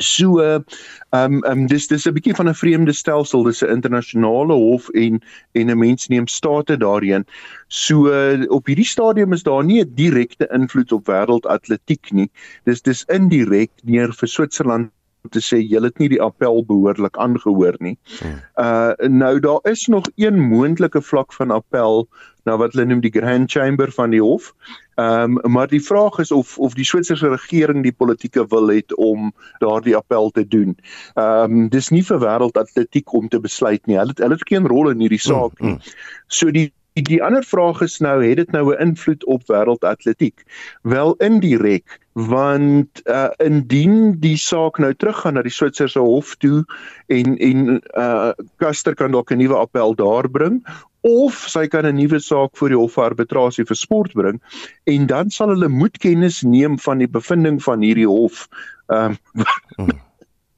[0.00, 0.64] So ehm
[1.12, 5.20] um, um, dis dis 'n bietjie van 'n vreemde stelsel, dis 'n internasionale hof en
[5.52, 7.26] en 'n mens neem state daarin.
[7.68, 8.08] So
[8.48, 12.30] op hierdie stadium is daar nie 'n direkte invloed op wêreldatletiek nie.
[12.64, 14.90] Dis dis indirek neer vir Switserland
[15.28, 17.96] te sê jy het nie die appel behoorlik aangehoor nie.
[18.18, 18.40] Hmm.
[18.56, 22.08] Uh nou daar is nog een moontlike vlak van appel
[22.48, 24.54] na wat hulle noem die Grand Chamber van die hof.
[25.00, 28.94] Ehm um, maar die vraag is of of die Switserse regering die politieke wil het
[28.96, 30.76] om daardie appel te doen.
[31.14, 33.98] Ehm um, dis nie vir wêreldatletiek om te besluit nie.
[33.98, 35.76] Hulle hulle het geen rol in hierdie saak nie.
[35.76, 35.96] Hmm.
[36.26, 40.42] So die Die, die ander vraag is nou, het dit nou 'n invloed op wêreldatletiek?
[40.82, 46.64] Wel indirek, want uh indien die saak nou teruggaan na die Switserse hof toe
[47.06, 50.64] en en uh Caster kan dalk 'n nuwe appel daar bring
[51.00, 54.42] of sy kan 'n nuwe saak voor die hof vir arbitrasie vir sport bring
[54.84, 58.48] en dan sal hulle moet kennis neem van die bevinding van hierdie hof.
[58.88, 59.86] Ehm um,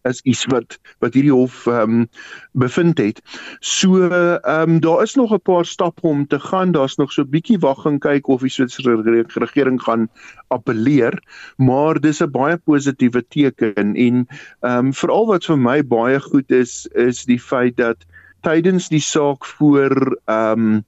[0.09, 2.07] is iets wat wat hierdie hof ehm um,
[2.53, 3.21] bevind het.
[3.61, 6.73] So ehm um, daar is nog 'n paar stappe om te gaan.
[6.73, 10.09] Daar's nog so 'n bietjie wag en kyk of die Switserse regering gaan
[10.49, 11.23] appeleer,
[11.57, 14.27] maar dis 'n baie positiewe teken en
[14.61, 17.97] ehm um, veral wat vir my baie goed is is die feit dat
[18.41, 20.85] tydens die saak voor ehm um,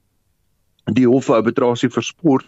[0.84, 2.46] die hof arbitrasie vir sport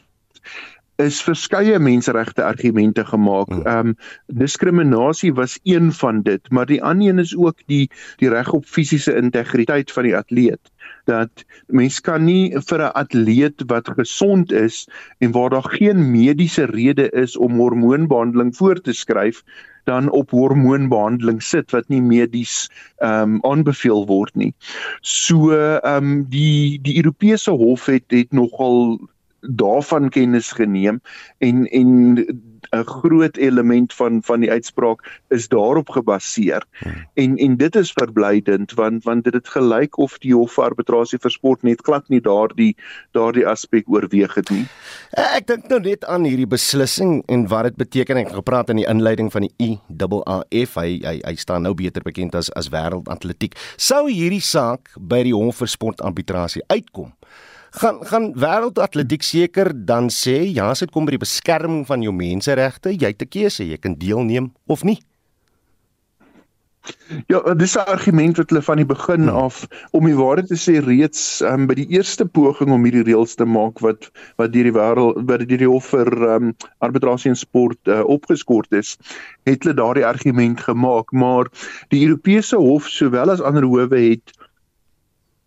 [0.96, 3.48] is verskeie menseregte argumente gemaak.
[3.52, 3.66] Hmm.
[3.66, 8.28] Ehm um, diskriminasie was een van dit, maar die ander een is ook die die
[8.28, 10.72] reg op fisiese integriteit van die atleet.
[11.04, 16.64] Dat mens kan nie vir 'n atleet wat gesond is en waar daar geen mediese
[16.64, 19.42] rede is om hormoonbehandeling voor te skryf
[19.84, 24.54] dan op hormoonbehandeling sit wat nie medies ehm um, aanbeveel word nie.
[25.00, 28.98] So ehm um, die die Europese hof het het nogal
[29.40, 31.00] daarvan kennis geneem
[31.38, 32.26] en en
[32.70, 36.64] 'n groot element van van die uitspraak is daarop gebaseer.
[36.78, 37.06] Hmm.
[37.14, 41.30] En en dit is verblydend want want dit het gelyk of die hof arbitrasie vir
[41.30, 42.76] sport net glad nie daardie
[43.10, 44.66] daardie aspek oorweeg het nie.
[45.10, 48.16] Ek dink nou net aan hierdie beslissing en wat dit beteken.
[48.16, 50.74] Ek het gepraat in die inleiding van die IAAF.
[50.74, 53.56] Hy hy hy staan nou beter bekend as as wêreldatletiek.
[53.76, 57.15] Sou hierdie saak by die hof vir sport arbitrasie uitkom?
[57.76, 62.14] Gaan gaan wêreldatletiek seker dan sê ja, as dit kom by die beskerming van jou
[62.16, 65.00] menseregte, jy het 'n keuse, jy kan deelneem of nie.
[67.26, 69.36] Ja, dis 'n argument wat hulle van die begin hmm.
[69.36, 73.34] af om die waarheid te sê reeds um, by die eerste poging om hierdie reëls
[73.34, 77.36] te maak wat wat deur die wêreld wat deur die hof vir um, arbitrasie en
[77.36, 78.96] sport uh, opgeskort is,
[79.50, 81.50] het hulle daardie argument gemaak, maar
[81.90, 84.45] die Europese hof sowel as ander howe het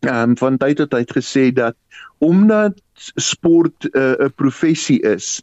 [0.07, 1.75] um, van tyd tot tyd gesê dat
[2.17, 2.79] omdat
[3.15, 5.41] sport 'n uh, professie is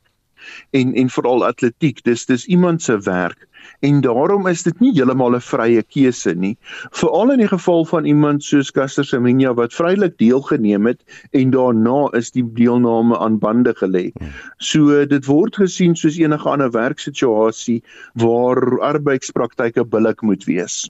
[0.70, 3.46] en en veral atletiek dis dis iemand se werk
[3.80, 6.56] en daarom is dit nie heeltemal 'n vrye keuse nie
[7.00, 11.00] veral in die geval van iemand soos Caster Semenya wat vrylik deelgeneem het
[11.32, 14.12] en daarna is die deelname aan bande gelê.
[14.58, 17.82] So dit word gesien soos enige ander werksituasie
[18.14, 20.86] waar arbeidspraktyke billik moet wees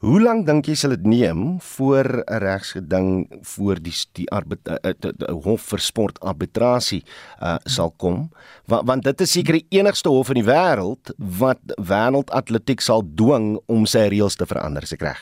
[0.00, 3.08] Hoe lank dink jy sal dit neem voor 'n regsgeding
[3.44, 7.04] voor die die arbit uh, uh, uh, hof vir sport arbitrasie
[7.42, 8.30] uh, sal kom?
[8.64, 13.58] Want, want dit is seker die enigste hof in die wêreld wat wêreldatletiek sal dwing
[13.68, 15.20] om sy reëls te verander, se reg?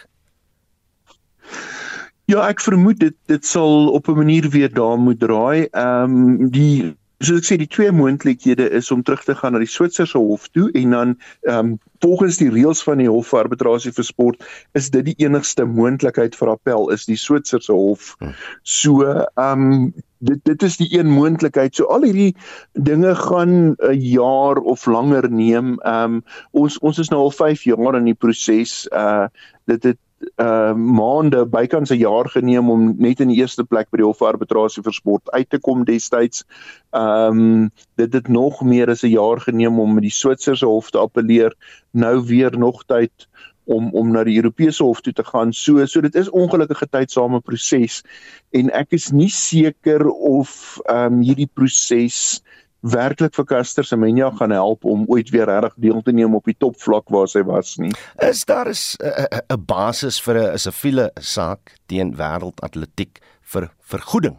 [2.31, 5.67] Ja, ek vermoed dit dit sal op 'n manier weer daar moet draai.
[5.75, 9.63] Ehm um, die soos ek sê die twee moontlikhede is om terug te gaan na
[9.63, 11.15] die Switserse hof toe en dan
[11.49, 14.45] ehm um, volgens die reëls van die hof vir arbitrasie vir sport
[14.79, 18.13] is dit die enigste moontlikheid vir appel is die Switserse hof.
[18.21, 18.37] Hmm.
[18.63, 21.75] So ehm um, dit dit is die een moontlikheid.
[21.75, 22.35] So al hierdie
[22.75, 25.79] dinge gaan 'n jaar of langer neem.
[25.83, 28.87] Ehm um, ons ons is nou al 5 jaar in die proses.
[28.93, 29.27] Uh
[29.67, 29.99] dit het
[30.37, 34.23] uh maande bykans 'n jaar geneem om net in die eerste plek by die hof
[34.23, 36.45] arbitrasie vir sport uit te kom destyds.
[36.91, 40.91] Ehm um, dit het nog meer as 'n jaar geneem om met die Switserse hof
[40.91, 41.55] te appeleer.
[41.93, 43.29] Nou weer nog tyd
[43.65, 45.53] om om na die Europese hof toe te gaan.
[45.53, 48.03] So so dit is ongelukkige tydsame proses
[48.51, 52.43] en ek is nie seker of ehm um, hierdie proses
[52.81, 56.57] werklik vir Caster Semenya gaan help om ooit weer reg deel te neem op die
[56.59, 57.93] topvlak waar sy was nie.
[58.23, 64.37] Is daar 'n basis vir 'n siviele saak teen wêreldatletiek vir vergoeding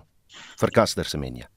[0.60, 1.48] vir Caster Semenya?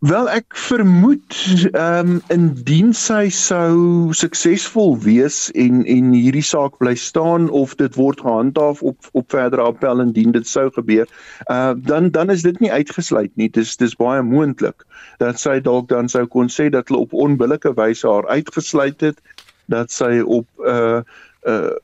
[0.00, 1.34] Wel ek vermoed
[1.76, 7.98] ehm um, indien sy sou suksesvol wees en en hierdie saak bly staan of dit
[8.00, 11.04] word gehandhaaf op op verdere appel indien dit sou gebeur,
[11.52, 13.50] uh dan dan is dit nie uitgesluit nie.
[13.52, 14.86] Dis dis baie moontlik
[15.20, 19.20] dat sy dalk dan sou kon sê dat hulle op onbillike wyse haar uitgesluit het,
[19.68, 21.02] dat sy op uh
[21.44, 21.76] uh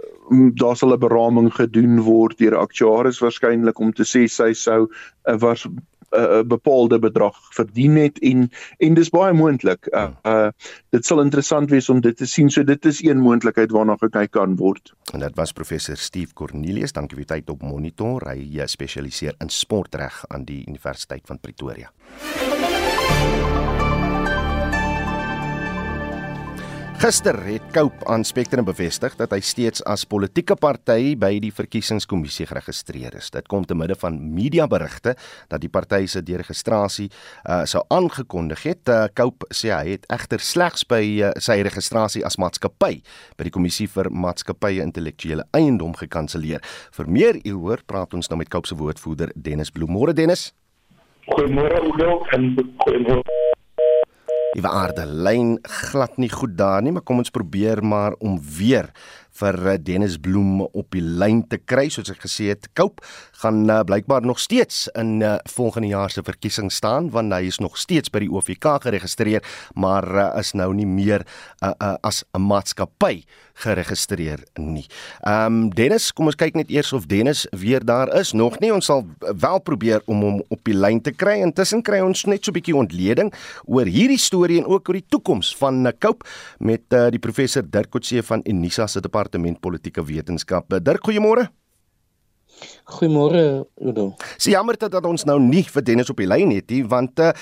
[0.63, 5.37] daar sal 'n beraming gedoen word deur aktuaris waarskynlik om te sê sy sou uh,
[5.45, 5.69] was
[6.17, 9.87] 'n uh, bepaalde bedrag verdien het en en dis baie moontlik.
[9.91, 10.49] Uh, uh
[10.91, 12.51] dit sal interessant wees om dit te sien.
[12.51, 14.95] So dit is een moontlikheid waarna gekyk kan word.
[15.13, 16.93] En dit was professor Steve Cornelius.
[16.93, 18.29] Dankie vir tyd op Monitor.
[18.31, 21.93] Hy spesialiseer in sportreg aan die Universiteit van Pretoria.
[27.07, 32.49] Gister het Cope aan Spectrum bevestig dat hy steeds as politieke party by die verkiesingskommissie
[32.51, 33.29] geregistreer is.
[33.31, 35.13] Dit kom te midde van mediaberigte
[35.47, 38.91] dat die party se deregistrasie uh, sou aangekondig het.
[38.91, 42.99] Uh, Cope sê hy het egter slegs by uh, sy registrasie as maatskappy
[43.39, 46.67] by die kommissie vir maatskappye intellektuele eiendom gekanselleer.
[46.99, 49.95] Vir meer hieroor praat ons nou met Cope se woordvoerder Dennis Bloem.
[49.95, 50.49] Môre Dennis.
[51.31, 52.51] Goeiemôre Oudo en
[52.83, 53.46] goeiemôre
[54.57, 58.87] Die aarde lyn glad nie goed daar nie, maar kom ons probeer maar om weer
[59.37, 62.71] vir eh, Dennis Bloem op die lyn te kry soos ek gesê het.
[62.73, 63.03] Koup
[63.43, 67.59] gaan uh, blykbaar nog steeds in uh, volgende jaar se verkiesing staan want hy is
[67.59, 69.45] nog steeds by die OFK geregistreer,
[69.75, 71.27] maar uh, is nou nie meer
[71.61, 73.25] uh, uh, as 'n maatskappy
[73.57, 74.85] geregistreer nie.
[75.21, 78.33] Ehm um, Dennis, kom ons kyk net eers of Dennis weer daar is.
[78.33, 81.39] Nog nie, ons sal wel probeer om hom op die lyn te kry.
[81.45, 83.33] Intussen kry ons net so 'n bietjie ontleding
[83.65, 86.25] oor hierdie storie en ook oor die toekoms van Nakoup
[86.59, 90.83] met uh, die professor Dirk Coetzee van Unisa se departement politieke wetenskappe.
[90.83, 91.66] Dirk, goeiemôre.
[92.87, 94.15] Goeiemôre Udo.
[94.39, 97.19] Sy jammer dat, dat ons nou nie vir Dennis op die lyn het nie want
[97.21, 97.33] uh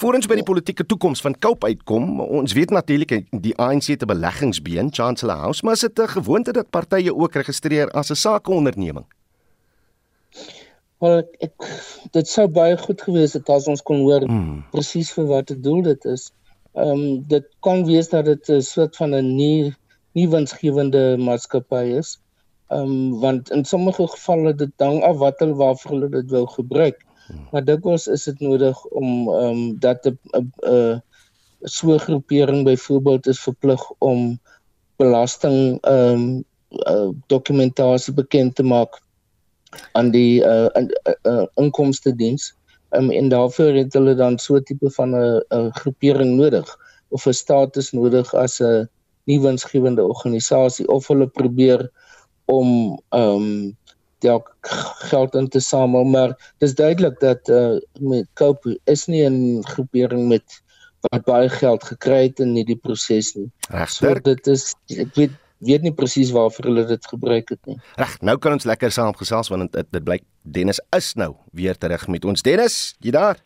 [0.00, 4.08] voor ons by die politieke toekoms van Cope uitkom, ons weet natuurlik die ANC te
[4.08, 9.06] beleggingsbeen Chancellor House, maar is dit 'n gewoonte dat partye ook registreer as 'n sakeonderneming?
[10.98, 11.54] Wel ek, ek
[12.12, 14.64] dit sou baie goed gewees het as ons kon hoor hmm.
[14.72, 16.30] presies vir wat dit doel dit is.
[16.76, 19.74] Ehm um, dit kan wees dat dit 'n soort van 'n nie
[20.16, 22.18] nie winsgewende maatskappy is.
[22.68, 26.46] Ehm um, want in sommige gevalle dit hang af wat hulle waarvoor hulle dit wou
[26.46, 27.04] gebruik.
[27.26, 27.46] Hmm.
[27.52, 30.18] Maar dikwels is dit nodig om ehm um, dat 'n
[30.66, 31.02] 'n
[31.62, 34.38] so 'n groepering byvoorbeeld is verplig om
[34.96, 39.00] belasting ehm um, uh, dokumentasie bekend te maak
[39.92, 42.54] aan die uh, uh, uh, inkomste diens
[42.90, 46.76] um, en daarvoor het hulle dan so 'n tipe van 'n 'n groepering nodig
[47.08, 48.88] of 'n status nodig as 'n
[49.24, 51.90] nie winsgewende organisasie of hulle probeer
[52.46, 53.76] om ehm um,
[55.06, 60.28] geld in te samel maar dis duidelik dat uh, met Cope is nie 'n groepering
[60.28, 60.62] met
[61.10, 63.50] wat baie geld gekry het in hierdie proses nie.
[63.70, 64.16] Regster.
[64.16, 65.34] So dit is ek weet
[65.64, 67.76] weet nie presies waarvoor hulle dit gebruik het nie.
[67.96, 71.78] Reg, nou kan ons lekker saam gesels want dit dit blyk Dennis is nou weer
[71.78, 72.42] terug met ons.
[72.42, 73.40] Dennis, jy daar?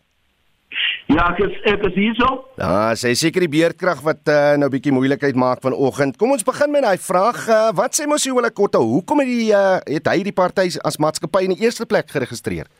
[1.11, 2.27] Ja, ek is ek is hier so.
[2.61, 6.15] Ja, sê seker die beerdkrag wat uh, nou bietjie moeilikheid maak vanoggend.
[6.21, 7.41] Kom ons begin met daai vraag.
[7.49, 8.79] Uh, wat sê mos Joele Kotta?
[8.79, 12.71] Hoekom het die uh, het hy die party as maatskappy in die eerste plek geregistreer?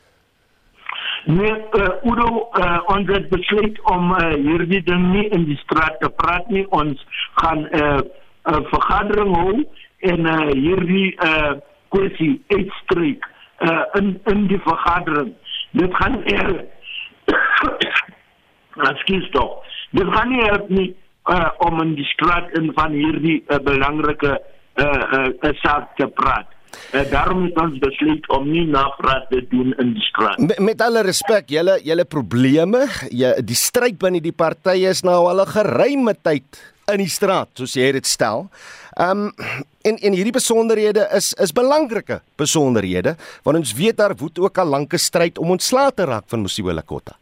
[1.27, 5.99] Nee, uh, Udo, uh, ons het besluit om uh, hierdie ding nie in die straat
[5.99, 6.63] te praat nie.
[6.71, 7.03] Ons
[7.43, 7.99] gaan 'n uh,
[8.47, 9.59] uh, vergadering hou
[10.13, 11.57] en uh, hierdie uh,
[11.91, 13.27] kwessie uitstreek
[13.59, 15.35] uh, in in die vergadering.
[15.75, 16.61] Dit gaan er
[18.89, 19.59] Ekskuus tog.
[19.91, 20.95] Dit gaan nie help nie
[21.29, 26.47] uh, om in die straat in van hierdie uh, belangrike uh, uh, saak te praat.
[26.95, 30.39] Uh, daarom het ons besluit om nie navraag te doen in die straat.
[30.39, 35.25] Met, met alle respek, julle julle probleme, jy die stryd binne die partye is nou
[35.29, 38.49] al 'n geruime tyd in die straat, soos jy dit stel.
[38.97, 44.39] Ehm um, en en hierdie besonderhede is is belangrike besonderhede want ons weet daar woed
[44.39, 47.20] ook al lank 'n stryd om ontslae te raak van Mosiwela Kotta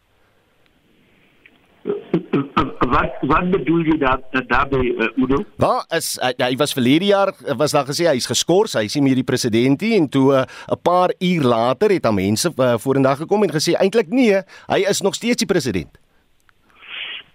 [2.89, 5.43] wat wat bedoel jy dat daarbey uh, Udo?
[5.61, 9.05] Waar is uh, hy was verlede jaar was daar gesê hy's geskort, hy is nie
[9.09, 12.77] meer die president nie en toe 'n uh, paar uur later het dan mense uh,
[12.77, 15.97] vorendag gekom en gesê eintlik nee, hy is nog steeds die president.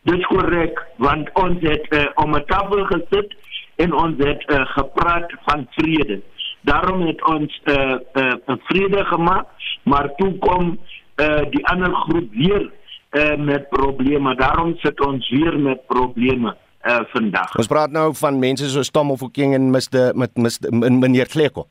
[0.05, 3.35] Dis korrek, want ons het uh, om 'n tafel gesit
[3.77, 6.21] en ons het uh, gepraat van vrede.
[6.61, 9.47] Daarom het ons 'n uh, uh, vrede gemaak,
[9.85, 10.79] maar toe kom
[11.17, 12.71] uh, die ander groep weer
[13.15, 14.35] uh, met probleme.
[14.37, 16.55] Daarom sit ons weer met probleme
[16.85, 17.55] uh, vandag.
[17.57, 21.69] Ons praat nou van mense soos Tom of King en Mr met Mr meneer Kleko.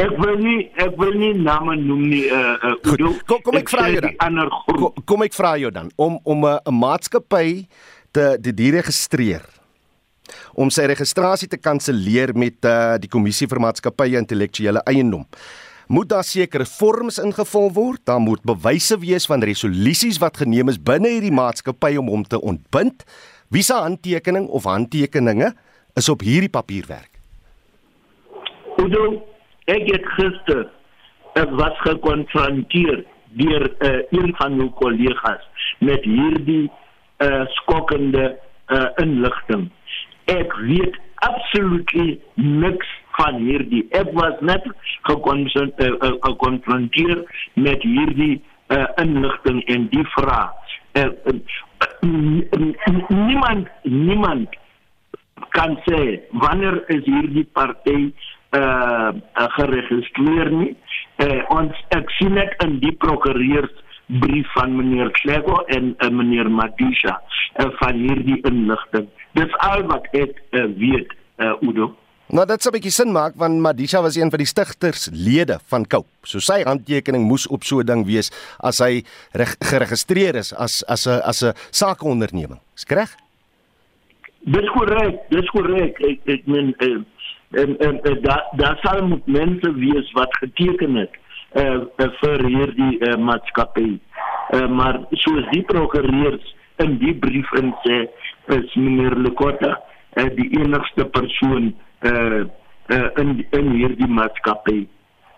[0.00, 3.66] Ek wil nie ek wil nie name noem nie uh, uh, Goed, kom kom ek,
[3.66, 4.52] ek vra jou dan.
[4.66, 7.66] Kom, kom ek vra jou dan om om 'n uh, maatskappy
[8.10, 9.44] te die die registreer
[10.54, 15.26] om sy registrasie te kanselleer met uh, die kommissie vir maatskappye intellektuele eiendom
[15.88, 20.80] moet daar sekere vorms ingevul word, daar moet bewyse wees van resolusies wat geneem is
[20.82, 23.04] binne hierdie maatskappy om hom te ontbind.
[23.52, 25.52] Wie se handtekening of handtekeninge
[25.94, 27.10] is op hierdie papierwerk?
[28.80, 29.22] Odo,
[29.70, 30.70] ek het gister
[31.38, 33.04] ek was gekonfronteer
[33.40, 35.44] deur uh, een van my kollegas
[35.80, 36.66] met hierdie
[37.24, 38.34] uh, skokkende
[38.68, 39.70] uh, inligting.
[40.32, 41.94] Ek weet absoluut
[42.34, 44.64] niks van hierdie ek was net
[45.08, 48.42] gekonfronteer uh, uh, met hierdie
[48.72, 50.52] uh, inligting en die vraag.
[50.92, 51.32] Uh, uh,
[53.08, 54.48] niemand niemand
[55.56, 58.12] kan sê wanneer is hierdie party
[58.56, 60.74] uh, uh geregistreer nie.
[61.22, 63.72] Uh, ons ek sien net in die prokureurs
[64.22, 69.08] brief van meneer Klego en uh, meneer Madisha uh, van hierdie inligting.
[69.38, 71.08] Dis al wat ek uh, weet
[71.40, 71.92] uh, Udo
[72.32, 75.84] Nou dit sou 'n bietjie sin maak want Madisha was een van die stigterslede van
[75.86, 76.08] Cope.
[76.22, 78.30] So sy handtekening moes op so 'n ding wees
[78.60, 79.04] as hy
[79.60, 82.60] geregistreer is as as 'n as 'n sakeonderneming.
[82.74, 83.14] Is reg?
[84.44, 86.00] Dis korrek, dis korrek.
[86.00, 86.98] Ek ek meen eh,
[87.62, 91.12] en en daar daar sal moet mense wees wat geteken het
[91.52, 94.00] eh uh, vir hierdie uh, maatskappy.
[94.50, 98.08] Eh uh, maar soos die prokureurs in die brief in sê
[98.46, 99.80] is meneer Lekota
[100.16, 102.42] uh, die enigste persoon uh
[102.88, 104.88] uh in in hierdie maatskappy.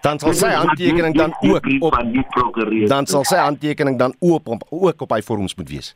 [0.05, 1.95] Dan sal sy handtekening dan ook op
[2.89, 5.95] Dan sal sy handtekening dan ook op ook op hy vorms moet wees.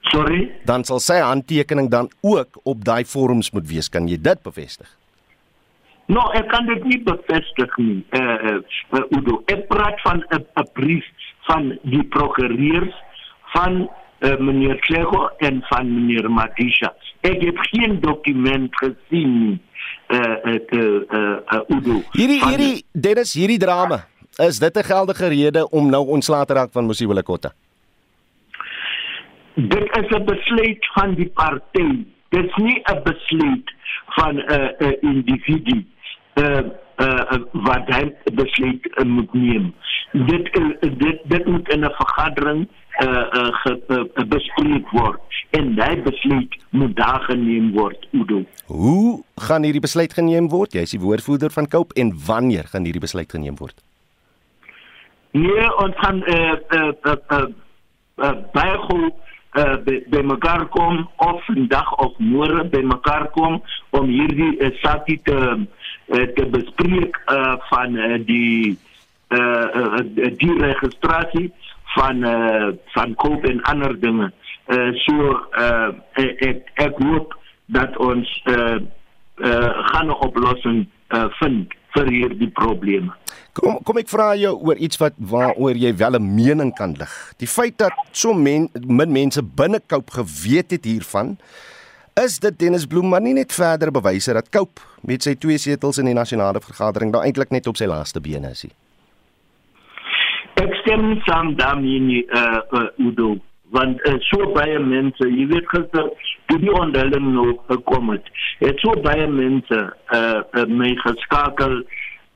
[0.00, 0.50] Sorry.
[0.64, 3.88] Dan sal sy handtekening dan ook op daai vorms moet wees.
[3.88, 4.88] Kan jy dit bevestig?
[6.08, 7.98] No, ek kan dit nie bevestig nie.
[8.16, 8.54] Eh uh,
[8.96, 11.04] uh, Udo, ek praat van 'n 'n brief
[11.50, 12.94] van die prokureurs
[13.52, 16.94] van uh, meneer Klego en van meneer Matisha.
[17.20, 19.60] Ek het geen dokument gesien nie
[20.08, 22.02] uh uh uh, uh Udo.
[22.12, 24.06] Hierdie hierdie Dennis hierdie drama
[24.38, 27.52] Is dit 'n geldige rede om nou ontslae te raak van Mosiwela Kota?
[29.54, 32.06] Dit is 'n besluit van die party.
[32.28, 33.74] Dit is nie 'n besluit
[34.06, 35.86] van 'n uh, 'n uh, individu.
[36.34, 36.60] Uh,
[36.98, 39.72] uh, wat hy besluit uh, moet neem.
[40.12, 42.68] Dit uh, dit dit moet in 'n vergadering
[43.00, 45.20] uh, uh, ge, uh, bespreek word
[45.50, 48.44] en daai besluit moet daar geneem word Udo.
[48.66, 50.72] Hoe gaan hierdie besluit geneem word?
[50.72, 53.80] Jy is die woordvoerder van Cope en wanneer gaan hierdie besluit geneem word?
[55.30, 57.48] Nee, ons gaan eh uh, eh uh, eh uh, uh,
[58.16, 59.12] uh, baie goed
[59.56, 64.72] uh, by, by mekaar kom of vandag of môre by mekaar kom om hierdie uh,
[64.82, 65.58] saakie te uh,
[66.08, 68.78] te bespreek uh, van uh, die
[69.28, 70.00] uh, uh,
[70.40, 71.52] die registrasie
[71.96, 74.30] van uh, van koop en ander dinge.
[74.68, 75.90] Uh, so uh,
[76.20, 77.36] ek ek hoop
[77.72, 78.76] dat ons uh,
[79.36, 83.12] uh, gaan 'n oplossing uh, vind vir hierdie probleme.
[83.56, 87.12] Kom kom ek vra jou oor iets wat waaroor jy wel 'n mening kan lig.
[87.38, 91.38] Die feit dat so men, min mense binne Cope geweet het hiervan
[92.24, 96.00] is dit Dennis Bloem maar nie net verder bewyse dat Cope met sy twee setels
[96.02, 98.64] in die nasionale vergadering daar eintlik net op sy laaste bene is.
[100.58, 103.36] Ek stem saam daarmee nie uh, uh Udo
[103.76, 106.06] want uh, so baie mense, jy weet gister
[106.48, 108.30] toe die onderling nou gekom het,
[108.62, 109.80] het so baie mense
[110.16, 111.82] uh, uh my geskakel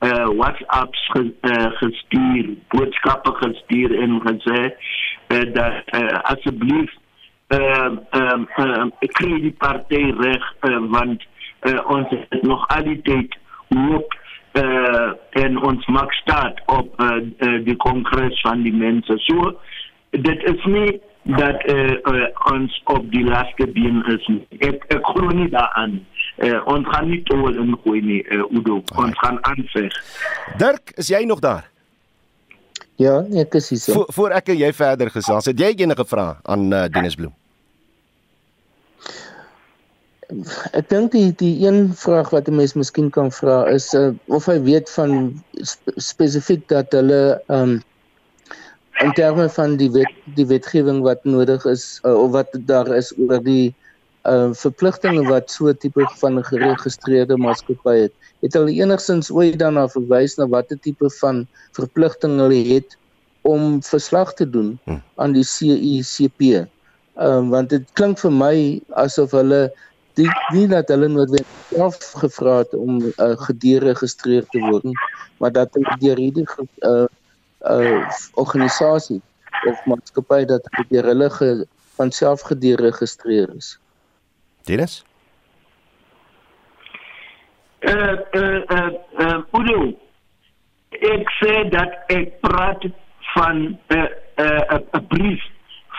[0.05, 6.93] uh WhatsApps ge, uh, gestuur, boodskappe gestuur en gesê uh, dat uh, asseblief
[7.47, 11.23] ehm uh, ehm uh, ek kry die party reg uh, want
[11.67, 13.37] uh, ons het nog altyd
[13.69, 14.13] hoop
[14.53, 19.17] uh, en ons maak staat op uh, uh, die kongres van die mense.
[19.17, 19.57] So
[20.09, 24.29] dit is nie dat uh, uh, ons op die laaste been is.
[24.59, 26.01] Ek ek glo nie daaraan.
[26.37, 28.81] Uh, ons gaan nie toe in gooi nie, uh, Udo.
[28.97, 29.99] Ons gaan aanveg.
[30.57, 31.72] Dirk, is jy nog daar?
[33.01, 33.79] Ja, ek is hier.
[33.79, 37.33] Voor, voor ek en jy verder gesels, het jy enige vrae aan uh, Dennis Bloem?
[40.73, 44.45] Ek dink die die een vraag wat 'n mens miskien kan vra is uh, of
[44.49, 47.81] hy weet van spe spesifiek dat hulle um,
[49.01, 53.13] in terme van die wet die wetgewing wat nodig is uh, of wat daar is
[53.17, 53.73] oor die
[54.23, 58.13] uh verpligtinge wat so tipe van geregistreerde maatskappy het.
[58.43, 61.45] Het hulle enigstens ooit daarna verwys na watter tipe van
[61.77, 62.97] verpligting hulle het
[63.47, 64.99] om verslag te doen hm.
[65.15, 66.41] aan die CICP?
[66.43, 66.67] Ehm
[67.15, 68.55] uh, want dit klink vir my
[68.99, 69.67] asof hulle
[70.17, 74.97] die nie dat hulle noodwendig self gevra het om uh, gederegistreer te word nie,
[75.41, 76.45] maar dat hulle deur hierdie
[76.89, 77.05] uh
[77.63, 78.09] uh
[78.41, 79.21] organisasie
[79.69, 81.49] of maatskappy dat deur hulle ge,
[81.95, 83.77] van self gederegistreer is.
[84.67, 85.03] Dennis?
[87.83, 89.91] Uh uh uh, uh Udo,
[91.03, 92.85] ek sê dat ek praat
[93.33, 94.07] van 'n uh,
[94.39, 95.43] 'n uh, 'n brief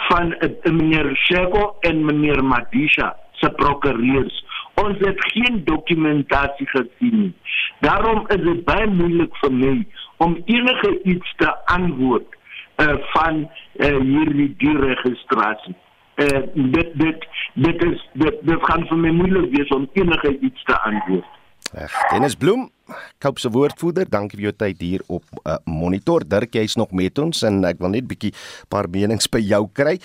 [0.09, 4.45] van uh, meneer Shego en meneer Madisha se prokureurs.
[4.75, 7.35] Ons het geen dokumentasie gesien nie.
[7.81, 12.27] Daarom is dit baie moeilik vir my om enige iets te antwoord
[12.77, 15.77] uh, van uh, hierdie dierregistrasie.
[16.17, 20.63] Uh, dit dit dit is dit, dit gaan vir my moeilik wees om enige iets
[20.63, 21.31] te antwoord.
[21.75, 22.69] Ag, Dennis Bloem,
[23.19, 26.23] Koup se woordvoerder, dankie vir jou tyd hier op uh, Monitor.
[26.29, 28.31] Dirk, jy's nog met ons en ek wil net bietjie
[28.71, 29.97] paar menings by jou kry.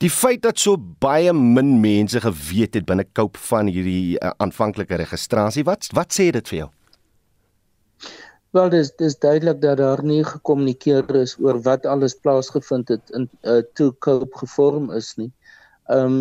[0.00, 5.02] Die feit dat so baie min mense geweet het binne Koup van hierdie uh, aanvanklike
[5.02, 6.70] registrasie, wat wat sê dit vir jou?
[8.56, 13.28] Wel, dis dis duidelik dat daar nie gekommunikeer is oor wat alles plaasgevind het in
[13.44, 15.28] uh, toe Koup gevorm is nie.
[15.88, 16.16] Ehm um,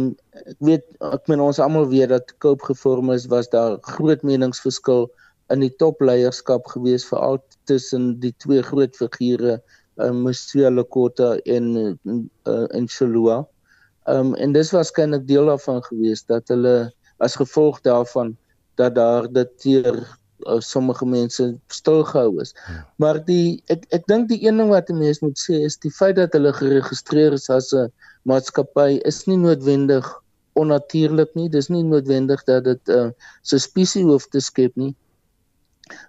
[0.48, 5.10] ek weet ek meen ons almal weet dat Cope gevorm is was daar groot meningsverskil
[5.52, 9.58] in die topleierskap gewees veral tussen die twee groot figure
[10.00, 13.42] uh, Monsieur Lekota en uh, en Chalua.
[14.08, 16.78] Ehm um, en dis waarskynlik deel daarvan gewees dat hulle
[17.20, 18.38] as gevolg daarvan
[18.80, 20.00] dat daar dit teer
[20.46, 22.54] uh, sommige mense stilgehou is.
[22.68, 22.86] Ja.
[22.96, 25.92] Maar die ek ek dink die een ding wat 'n mens moet sê is die
[25.92, 27.92] feit dat hulle geregistreer is as 'n
[28.24, 30.06] maatskappy is nie noodwendig
[30.54, 31.50] onnatuurlik nie.
[31.50, 33.12] Dis nie noodwendig dat dit 'n uh,
[33.42, 34.96] suspisie hoef te skep nie.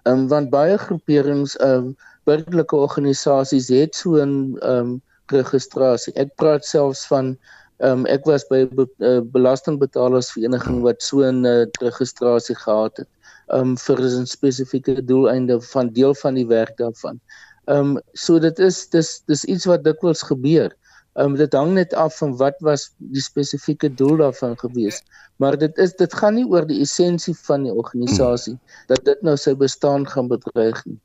[0.04, 5.02] Ehm um, want baie groeperings ehm um, burgerlike organisasies het so 'n ehm um,
[5.32, 6.12] registrasie.
[6.14, 7.36] Ek praat selfs van
[7.78, 12.96] ehm um, ek was by 'n be, uh, belastingbetalersvereniging wat so 'n uh, registrasie gehad
[12.96, 13.08] het.
[13.48, 17.20] Ehm um, vir 'n spesifieke doeleinde van deel van die werk daarvan.
[17.66, 20.76] Ehm um, so dit is dis dis iets wat dikwels gebeur
[21.18, 25.02] Um dit hang net af van wat was die spesifieke doel daarvan gewees.
[25.36, 28.54] Maar dit is dit gaan nie oor die essensie van die organisasie
[28.86, 30.98] dat dit nou sy bestaan gaan bedreig nie.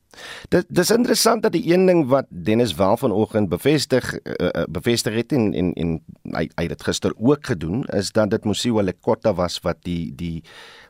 [0.54, 5.34] Dit dis interessant dat die een ding wat Dennis wel vanoggend bevestig uh, bevestig het
[5.34, 5.98] en en en
[6.38, 10.14] hy hy het dit gister ook gedoen is dat dit Musiwa Lekota was wat die
[10.16, 10.44] die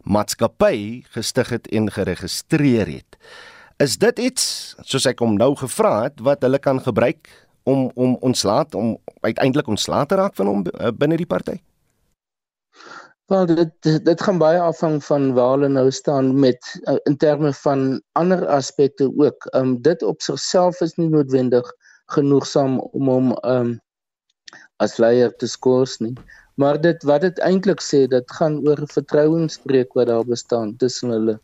[0.04, 3.18] maatskappy gestig het en geregistreer het.
[3.82, 7.30] Is dit iets soos ek hom nou gevra het wat hulle kan gebruik
[7.64, 11.58] om om ontslaat om uiteindelik ontslaat te raak van hom uh, binne die party?
[13.32, 17.54] Wel dit dit gaan baie afhang van waar hulle nou staan met uh, in terme
[17.54, 19.46] van ander aspekte ook.
[19.46, 21.74] Ehm um, dit op sigself is nie noodwendig
[22.06, 23.80] genoegsaam om hom ehm um,
[24.84, 26.14] as leier te skors nie.
[26.56, 31.40] Maar dit wat dit eintlik sê, dit gaan oor vertrouensbreuk wat daar bestaan tussen hulle.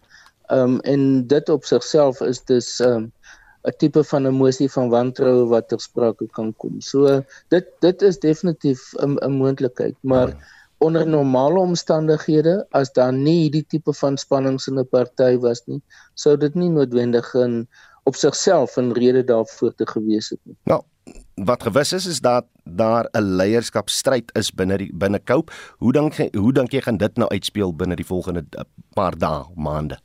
[0.49, 3.12] Ehm um, en dit op sigself is dus ehm um,
[3.68, 6.80] 'n tipe van emosie van wantroue wat ter sprake kan kom.
[6.82, 7.20] So
[7.53, 10.38] dit dit is definitief 'n 'n moontlikheid, maar ja.
[10.78, 15.82] onder normale omstandighede as daar nie hierdie tipe van spannings in 'n party was nie,
[16.14, 17.68] sou dit nie noodwendig in
[18.03, 20.55] op sigself 'n rede daarvoor te gewees het nie.
[20.64, 20.82] Nou,
[21.36, 22.45] wat gewis is is dat
[22.76, 25.53] daar 'n leierskapstryd is binne die binne Cope.
[25.80, 28.63] Hoe dink hoe dink jy gaan dit nou uitspeel binne die volgende eh,
[28.95, 29.97] paar dae, maande?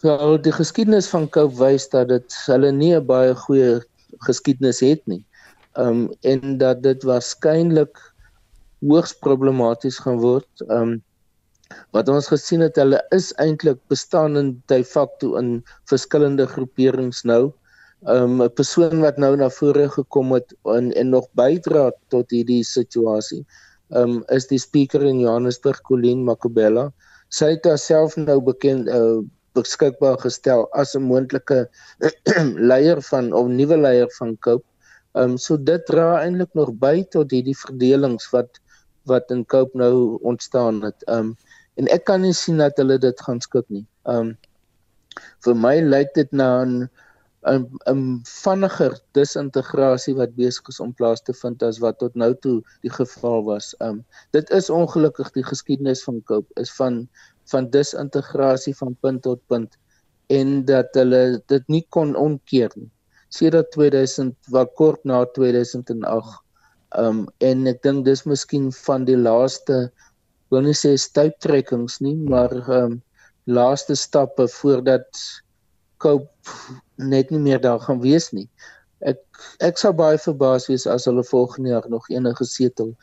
[0.00, 3.80] Wel, die geskiedenis van Cope wys dat dit hulle nie 'n baie goeie
[4.26, 5.24] geskiedenis het nie.
[5.74, 7.98] Um en dat dit waarskynlik
[8.80, 10.48] hoogs problematies gaan word.
[10.68, 11.02] Um
[11.92, 17.52] wat ons gesien het, hulle is eintlik bestaan in de facto in verskillende groeperings nou.
[18.06, 22.62] Um 'n persoon wat nou na vore gekom het en en nog bydra tot hierdie
[22.64, 23.44] situasie.
[23.90, 26.92] Um is die speaker in Johannesburg Colleen Makobela.
[27.28, 29.18] Sy het haarself nou bekend uh,
[29.58, 31.66] beskikbaar gestel as 'n moontlike
[32.70, 34.64] leier van of nuwe leier van Cope.
[35.14, 38.60] Ehm um, so dit dra eintlik nog by tot hierdie verdelings wat
[39.10, 41.02] wat in Cope nou ontstaan het.
[41.08, 41.36] Ehm um,
[41.74, 43.86] en ek kan nie sien dat hulle dit gaan skik nie.
[44.06, 44.36] Ehm um,
[45.42, 46.88] vir my lyk dit na 'n
[47.46, 52.32] 'n 'n vinniger disintegrasie wat besig is om plaas te vind as wat tot nou
[52.46, 53.74] toe die geval was.
[53.78, 54.04] Ehm um,
[54.36, 57.08] dit is ongelukkig die geskiedenis van Cope is van
[57.52, 59.78] van disintegrasie van punt tot punt
[60.28, 62.90] en dat hulle dit nie kon omkeer nie.
[63.28, 66.42] Sedert 2000 wat kort na 2008
[66.96, 69.90] um en ek dink dis miskien van die laaste
[70.50, 73.02] wil nie sê stuiptrekkings nie, maar um
[73.48, 75.24] laaste stappe voordat
[76.02, 76.52] koop
[76.96, 78.48] net nie meer daar gaan wees nie.
[79.06, 79.22] Ek
[79.62, 82.94] ek sou baie verbaas wees as hulle volgende jaar nog enige setel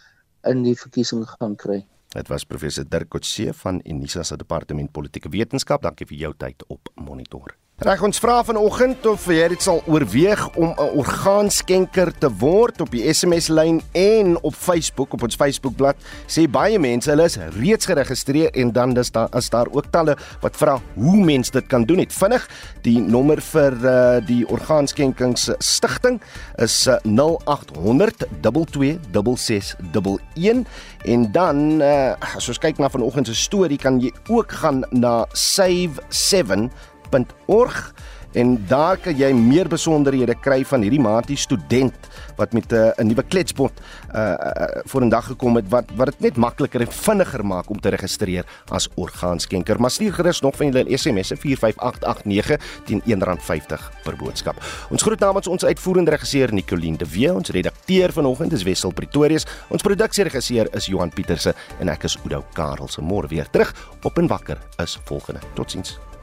[0.49, 1.83] in die verkiesing gaan kry.
[2.15, 5.83] Dit was professor Dirk Kotse van Unisa se departement politieke wetenskap.
[5.83, 7.55] Dankie vir jou tyd op Monitor.
[7.83, 12.87] Reg ons vra vanoggend of jy dit sal oorweeg om 'n orgaanskenker te word op
[12.91, 15.95] die SMS lyn en op Facebook op ons Facebookblad
[16.25, 20.15] sê baie mense hulle is reeds geregistreer en dan dis daar is daar ook talle
[20.41, 21.97] wat vra hoe mense dit kan doen.
[21.97, 22.49] Net vinnig
[22.83, 26.21] die nommer vir uh, die orgaanskenkings stigting
[26.57, 30.65] is uh, 0800 22661
[31.03, 35.25] en dan uh, as ons kyk na vanoggend se storie kan jy ook gaan na
[35.35, 36.69] save7
[37.15, 37.93] www.maties.org
[38.35, 43.01] en daar kan jy meer besonderhede kry van hierdie Maties student wat met eh, 'n
[43.01, 46.81] uh, nuwe kletsbord eh, eh, uh, uh, vorendag gekom het wat wat dit net makliker
[46.81, 49.79] en vinniger maak om te registreer as orgaanskenker.
[49.79, 54.55] Maar stuur gerus nog van julle SMS'e 45889 teen R1.50 per boodskap.
[54.89, 59.45] Ons groet namens ons uitvoerende regisseur Nicoline de Wee, ons redakteur vanoggend is Wessel Pretorius,
[59.69, 63.01] ons produksieregisseur is Johan Pieterse en ek is Udo Karelse.
[63.01, 65.39] Môre weer terug op en wakker is volgende.
[65.53, 66.14] Totsiens.